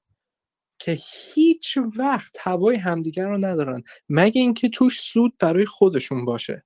[0.79, 0.97] که
[1.33, 3.83] هیچ وقت هوای همدیگر رو ندارن.
[4.09, 6.65] مگه اینکه توش سود برای خودشون باشه.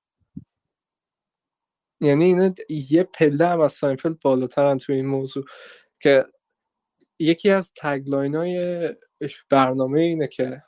[2.01, 5.45] یعنی اینا یه پله هم از ساینفلد بالاترن تو این موضوع.
[5.99, 6.26] که
[7.24, 8.89] یکی از tagline های
[9.49, 10.61] برنامه اینه که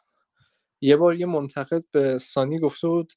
[0.81, 3.13] یه بار یه منتقد به سانی گفته بود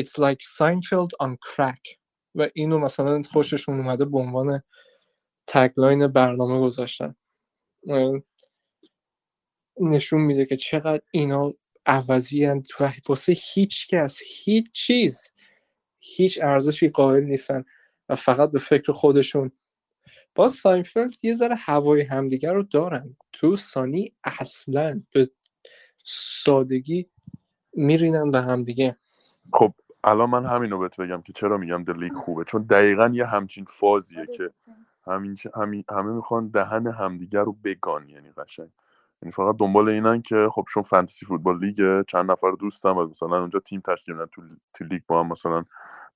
[0.00, 1.96] It's like Seinfeld on crack.
[2.34, 4.62] و اینو مثلا خوششون اومده به عنوان
[5.46, 7.14] tagline برنامه گذاشتن.
[9.80, 11.52] نشون میده که چقدر اینا
[11.86, 15.30] عوضی و واسه هیچ کس هیچ چیز
[15.98, 17.64] هیچ ارزشی قائل نیستن
[18.08, 19.52] و فقط به فکر خودشون
[20.34, 23.16] باز ساینفلد یه ذره هوای همدیگر رو دارن.
[23.32, 25.30] تو سانی اصلا به
[26.04, 27.08] سادگی
[27.74, 28.96] میرینن به همدیگه
[29.52, 29.74] خب
[30.04, 32.44] الان من همین رو بهت بگم که چرا میگم دلیک خوبه.
[32.44, 34.50] چون دقیقا یه همچین فازیه که
[35.06, 35.36] همین
[35.90, 38.70] همه می‌خوان دهن همدیگر رو بگان یعنی قشنگ.
[39.22, 43.40] یعنی فقط دنبال اینن که خب چون فانتزی فوتبال لیگ چند نفر دوستم و مثلا
[43.40, 44.42] اونجا تیم تشکیل میدن تو,
[44.74, 45.64] تو لیگ با هم مثلا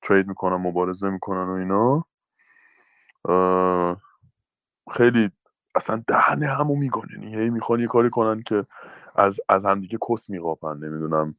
[0.03, 2.05] ترید می‌کنن مبارزه می‌کنن و اینا.
[4.93, 5.31] خیلی
[5.75, 7.03] اصلا دهن همو میگن.
[7.13, 8.67] یعنی هی می‌خوان یه کاری کنن که
[9.17, 10.77] از از همدیگه کس میقاپن.
[10.77, 11.37] نمی‌دونم.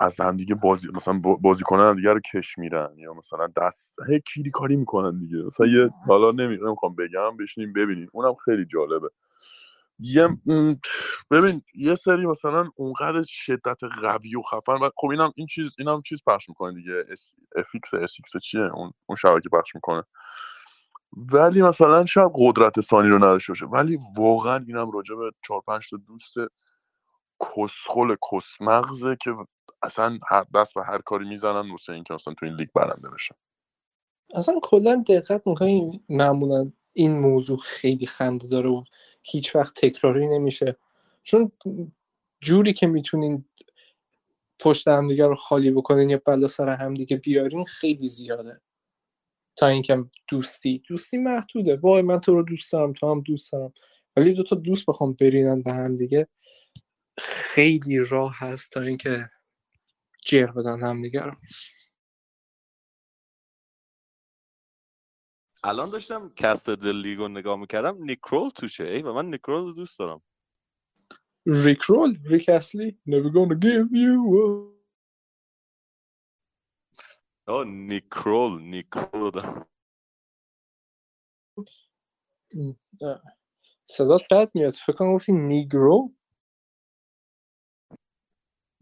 [0.00, 2.88] از همدیگه بازی مثلا بازی کنن دیگه رو کش میرن.
[2.96, 5.36] یا مثلا دست هی کیری کاری می‌کنن دیگه.
[5.36, 7.36] مثلا یه حالا نمی‌خوام بگم.
[7.36, 8.08] بشینیم ببینیم.
[8.12, 9.10] اونم خیلی جالبه.
[10.00, 10.28] یه
[11.30, 16.02] ببین یه سری مثلا اونقدر شدت قوی و خفن و خب اینم این چیز اینم
[16.02, 17.04] چیز پخش می‌کنه دیگه.
[17.56, 20.02] افیکس اسیکس چیه؟ اون اون شبکه پخش می‌کنه.
[21.16, 25.90] ولی مثلا شاید قدرت سانی رو نداشته باشه ولی واقعا اینم راجع به چهار پنج
[25.90, 26.34] تا دوست
[27.40, 29.34] کسخل کسمغزه که
[29.82, 33.34] اصلا هر دست به هر کاری می‌زنن واسه اینکه مثلا تو این لیگ برنده بشن.
[34.34, 38.84] اصلا کلا دقت می‌کنی معمولا این موضوع خیلی خنده داره و
[39.22, 40.76] هیچ وقت تکراری نمیشه.
[41.22, 41.52] چون
[42.40, 43.44] جوری که می‌تونین
[44.58, 48.60] پشت همدیگه رو خالی بکنین یا بلا سر همدیگه بیارین خیلی زیاده.
[49.58, 50.82] تا اینکه دوستی.
[50.88, 51.76] دوستی محدوده.
[51.76, 53.72] وای من تو رو دوست دارم تو هم دوست دارم.
[54.16, 56.28] ولی دو تا دوست بخوام برینن به هم دیگه
[57.18, 59.30] خیلی راه هست تا اینکه
[60.26, 61.32] جر بدن هم دیگه رو.
[65.64, 68.84] الان داشتم cast The League و نگاه می‌کردم نیک کرول توشه.
[68.84, 70.22] ای و من نیک کرول رو دوست دارم.
[71.46, 72.98] ریکرول ریک اصلی.
[73.08, 74.77] Never gonna give you
[77.48, 79.64] آه نیکرول نیکرول.
[83.90, 84.72] صدا بد میاد.
[84.74, 86.12] فکر کنم گفتی نیگرو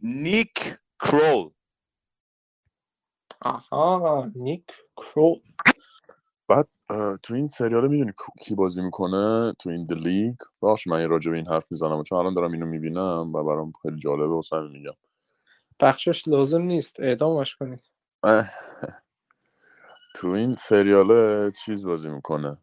[0.03, 1.51] نیک کرول
[3.43, 4.64] آها نیک
[4.97, 5.41] کرو
[6.49, 6.69] بعد
[7.23, 11.49] تو این سریال می‌دونی کی بازی می‌کنه؟ تو این لیگ باش من راجع به این
[11.49, 12.03] حرف می‌زنم.
[12.03, 14.97] چون الان دارم اینو می‌بینم و برام خیلی جالبه و سر میگم.
[15.81, 17.01] بخشش لازم نیست.
[17.01, 17.85] اعدامش کنید.
[20.14, 22.59] تو این سریال چیز بازی می‌کنه.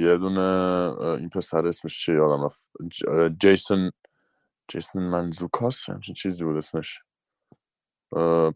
[0.00, 0.40] یه دونه
[1.02, 3.92] این پسر اسمش چیه یادم رفت؟ ج- اه، جیسون
[4.68, 7.00] جیسون منزوکاس همچین چیزی بود اسمش.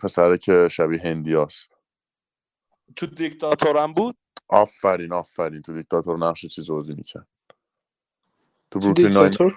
[0.02, 1.72] پسره که شبیه هندی هست.
[2.96, 4.16] تو دیکتاتورم بود؟
[4.48, 5.62] آفرین آفرین.
[5.62, 7.28] تو دیکتاتور نقش چیز بازی می‌کرد.
[8.72, 9.54] تو بروکلین ناین دیکتاتور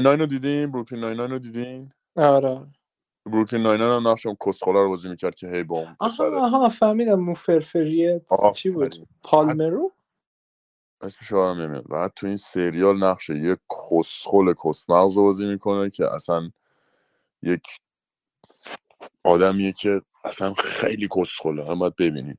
[0.00, 2.83] ناین رو دیدین؟ بروکلین ناین رو دیدین؟ آره تو
[3.26, 6.40] بروکلین ناین ناین هم نقش اون کسخلا رو بازی می‌کرد که هی با اون آها
[6.40, 8.22] آها فهمیدم مو فرفریه
[8.54, 9.92] چی بود؟ پالمرو؟
[11.00, 13.56] اسمش رو هم نمیاد بعد تو این سریال نقش یه
[13.90, 16.50] کسخل کسمغز رو بازی می‌کنه که اصلا
[17.42, 17.66] یک
[19.24, 21.66] آدمیه که اصلا خیلی کسخله.
[21.66, 22.38] هم باید ببینید.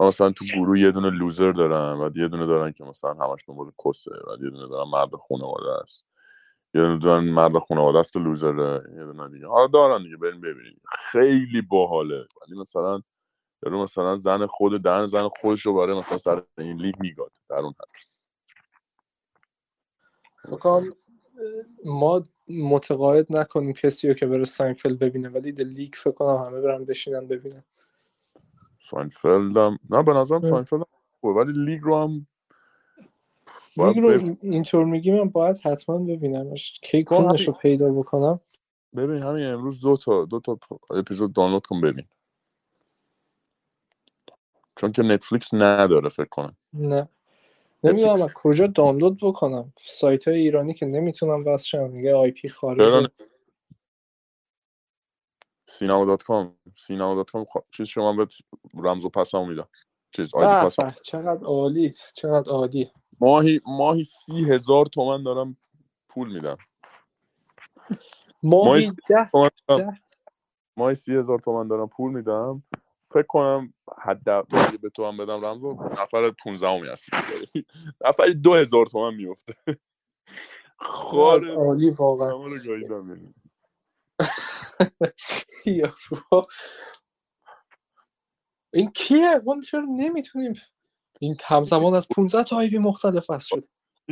[0.00, 3.40] و مثلا تو گروه یه دونه لوزر دارن و یه دونه دارن که مثلا همش
[3.48, 6.06] دنبال کسه و یه دونه دارن مرد خانواده است.
[6.74, 9.46] یه دونه مرد خانواده است و لوزره یه دونه دیگه.
[9.46, 12.26] حالا دارن دیگه بریم ببینید خیلی باحاله.
[12.42, 13.02] ولی مثلا
[13.62, 17.32] یارو مثلا زن خود دهن زن خودش رو برای مثلا سر این لیگ میگاد.
[17.50, 17.74] در اون
[20.64, 20.92] حد
[21.84, 26.60] ما متقاعد نکنیم کسی رو که بره ساینفلد ببینه ولی The League فکر کنم همه
[26.60, 27.64] برن بشینن ببینن.
[28.80, 30.50] ساینفلد هم نه به نظرم اه.
[30.50, 30.80] ساینفلد
[31.24, 32.26] هم ولی لیگ رو هم
[33.76, 37.92] باید رو بب- این- اینطور میگی من باید حتما ببینمش کی همین- کونش رو پیدا
[37.92, 38.40] بکنم.
[38.96, 40.58] ببین همین امروز دو تا دو تا
[40.90, 42.06] اپیزود دانلود کن ببین.
[44.76, 46.56] چون که نتفلیکس نداره فکر کنم.
[46.72, 47.08] نه.
[47.84, 49.72] نمی‌دونم کجا دانلود بکنم.
[49.80, 51.90] سایت های ایرانی که نمی‌تونم وصل شم.
[51.90, 53.08] میگه IP چرا خارجه
[55.68, 56.56] سینما dot com.
[56.76, 57.46] سینما dot com.
[57.70, 58.26] چیز شما به
[58.74, 59.68] رمز و pass مو میدم.
[60.10, 62.90] چیز ID به pass م چقدر عالی چقدر عالی.
[63.22, 65.58] ماهی ماهی سی هزار تومن دارم
[66.10, 66.58] پول میدم.
[68.42, 69.30] ماهی ده
[70.76, 72.62] ماهی سی هزار تومن دارم پول میدم.
[73.10, 74.24] فکر کنم حد
[74.82, 77.10] به تو هم بدم رمزو نفر 15 همی هستی
[78.06, 79.54] نفری دو هزار تومن میفته
[80.80, 82.32] خاره عالی واقعا.
[88.74, 90.54] این کیه؟ ما چرا نمی‌تونیم
[91.22, 93.64] این همزمان از 15 تا آی پی مختلف وصل شد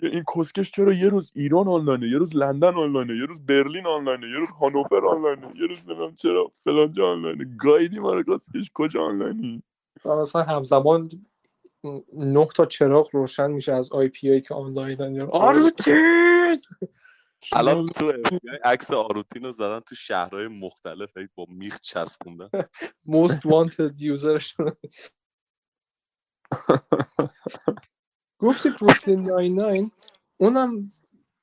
[0.02, 4.28] این کسکش چرا یه روز ایران آنلاینه یه روز لندن آنلاینه یه روز برلین آنلاینه
[4.28, 7.56] یه روز هانوفر آنلاینه یه روز نمی‌دونم چرا فلانجا آنلاینه.
[7.58, 9.62] گایدی ما رو کسکش کجا آنلاینی؟
[10.04, 11.10] مثلا همزمان
[12.12, 16.56] نه تا چراغ روشن میشه از آی پی هایی که آنلاین آروتین
[17.52, 18.12] الان تو
[18.64, 22.48] عکس آروتین رو زدن تو شهرهای مختلف با میخ چسبوندن.
[23.14, 24.72] Most wanted یوزرشون
[28.38, 29.90] گفتی بروکلین 99
[30.36, 30.88] اونم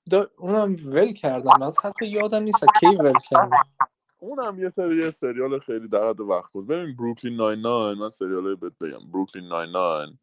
[0.10, 0.28] دا...
[0.38, 1.62] اونم ول کردم.
[1.62, 3.50] از حتی یادم نیست کی ول کردم.
[4.20, 8.56] اونم یه سری یه سریال خیلی در حد وقت گذر ببین Brooklyn 99 من سریال
[8.56, 9.12] بهت بگم.
[9.12, 10.18] Brooklyn 99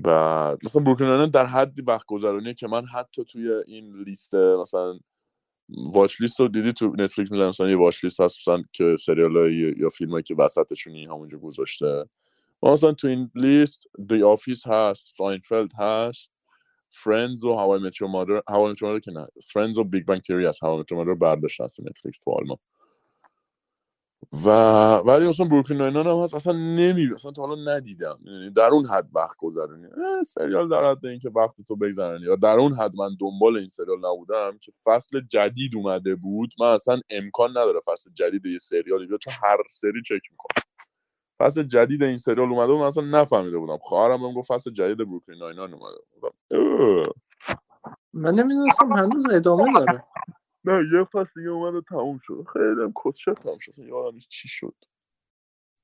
[0.00, 4.98] بعد مثلا Brooklyn 99 در حدی وقت گذرونیه که من حتی توی این لیست مثلا
[5.68, 9.52] watch list رو دیدی تو نتفلیکس می‌ذارن مثلا یه watch list هست مثلا که سریال
[9.52, 12.04] یا فیلم هایی که وسطشون همونجا گذاشته.
[12.62, 16.32] مثلا تو این لیست The Office هست ساینفلد هست
[16.90, 19.78] Friends و How I Met Your Mother How I Met Your Mother که نه Friends
[19.78, 22.58] و Big Bang Theory هست How I Met Your Mother برداشت هست نتفلیکس تو آلمان.
[24.44, 24.48] و
[24.96, 28.18] ولی اصلا Brooklyn Nine-Nine هم هست اصلا نمی اصلا تا حالا ندیدم.
[28.24, 29.88] یعنی در اون حد وقت گذرونی.
[30.26, 32.24] سریال در حد اینکه وقت تو بگذرونی.
[32.24, 36.66] یا در اون حد من دنبال این سریال نبودم که فصل جدید اومده بود من
[36.66, 40.67] اصلا امکان نداره فصل جدید یه سریالی بیاد چون هر سری چک می‌کنم.
[41.38, 43.78] فصل جدید این سریال اومده بود من اصلا نفهمیده بودم.
[43.78, 45.98] خواهرم بهم گفت فصل جدید Brooklyn Nine-Nine اومده
[46.50, 47.14] اه.
[48.12, 50.04] من نمی‌دونستم هنوز ادامه داره.
[50.64, 52.46] نه یه فصل دیگه اومد و تموم شد.
[52.52, 53.70] خیلی هم کسشه تموم شد.
[53.70, 54.74] اصلا یادم چی شد.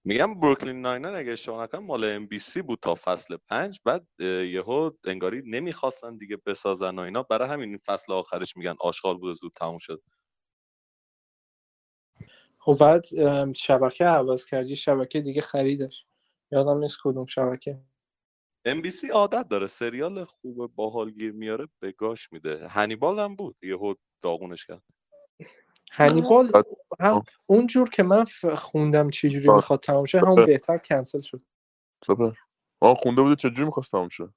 [0.04, 3.80] میگم بروکلین ناینن اگه اشتباه نکنم مال ام بی سی بود تا فصل پنج.
[3.84, 7.22] بعد یهو انگاری نمی‌خواستن دیگه بسازن و اینا.
[7.22, 10.02] برای همین این فصل آخرش میگن آشغال بود و زود تموم شد.
[12.64, 13.04] خب بعد
[13.52, 16.06] شبکه عوض کردی شبکه دیگه خریدش.
[16.52, 17.80] یادم نیست کدوم شبکه.
[18.64, 19.66] ام بی سی عادت داره.
[19.66, 22.68] سریال خوب باحال گیر میاره به گاش میده.
[22.68, 23.56] هنیبال هم بود.
[23.62, 24.82] یهو داغونش کرد.
[25.92, 26.52] هنیبال
[27.00, 29.48] هم اونجور که من خوندم چجوری.
[29.50, 31.42] می‌خواد تمام شه همون بهتر کنسل شد.
[32.06, 32.32] سپر
[32.80, 34.28] آه خونده بوده چجوری می‌خواست تموم شه؟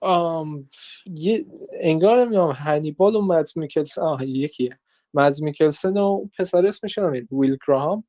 [0.00, 0.70] آم،
[1.06, 4.78] یه انگار نمی‌دونم هنیبال و مدز میکلسن آه یکیه.
[5.14, 6.98] مدز میکلسن و پسر اسمش
[7.32, 8.04] ویل گراهام.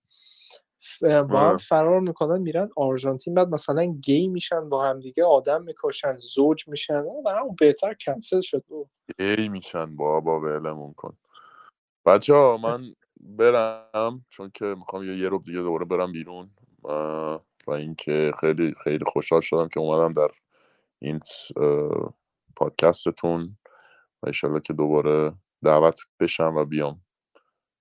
[1.01, 1.57] با هم آره.
[1.57, 7.39] فرار می‌کنن میرن آرژانتین بعد مثلا گی میشن با همدیگه آدم می‌کشن زوج میشن در
[7.39, 8.63] همون بهتر کنسل شد.
[9.19, 11.17] ای میشن بابا ولمون کن.
[12.05, 16.49] بچه ها من برم چون که می‌خوام یه یه روب دیگه دوباره برم بیرون.
[17.67, 20.31] و اینکه خیلی خیلی خوشحال شدم که اومدم در
[20.99, 21.19] این
[22.55, 23.57] پادکستتون.
[24.23, 25.33] و ایشالله که دوباره
[25.65, 27.01] دعوت بشم و بیام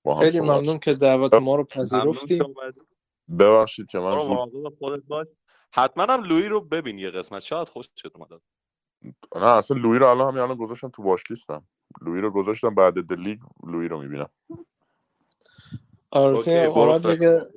[0.05, 2.80] با هم خیلی صحبت ممنون که دعوت ما رو ممنون پذیرفتی که اومدی.
[3.39, 4.16] ببخشید که من
[4.78, 5.26] خودت باش.
[5.74, 7.43] حتما هم لوی رو ببین یه قسمت.
[7.43, 8.41] شاید خوشت اومد.
[9.37, 11.68] نه اصلا لوی رو الان همین الان گذاشتم تو واش لیستم.
[12.03, 14.28] لوی رو گذاشتم بعد دلیگ لوی رو می‌بینم.
[16.99, 17.51] بگه کن.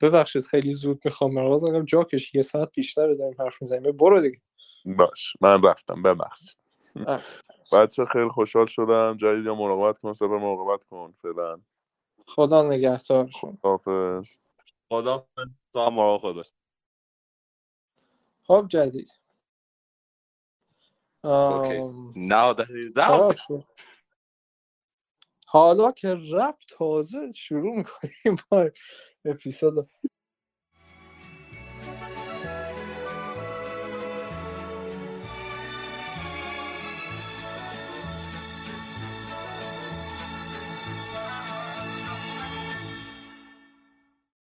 [0.00, 3.96] ببخشید خیلی زود می‌خوام مراز اگر جاکش یه ساعت بیشتر داریم حرف می‌زنیم.
[3.96, 4.40] برو دیگه.
[4.84, 6.58] باش من رفتم ببخشید.
[7.72, 9.16] بچه خیلی خوشحال شدم.
[9.16, 11.60] جدید یا مراقبت کن سبر مراقبت کن فعلا.
[12.26, 14.32] خدا نگهدارشون حافظ
[14.88, 15.26] خدا
[15.72, 16.52] تو هم مراقب خود باش.
[18.42, 19.20] خب جدید.
[22.14, 23.64] Now that is out.
[25.46, 28.70] حالا که رفت تازه شروع می‌کنیم با
[29.24, 29.90] اپیزود.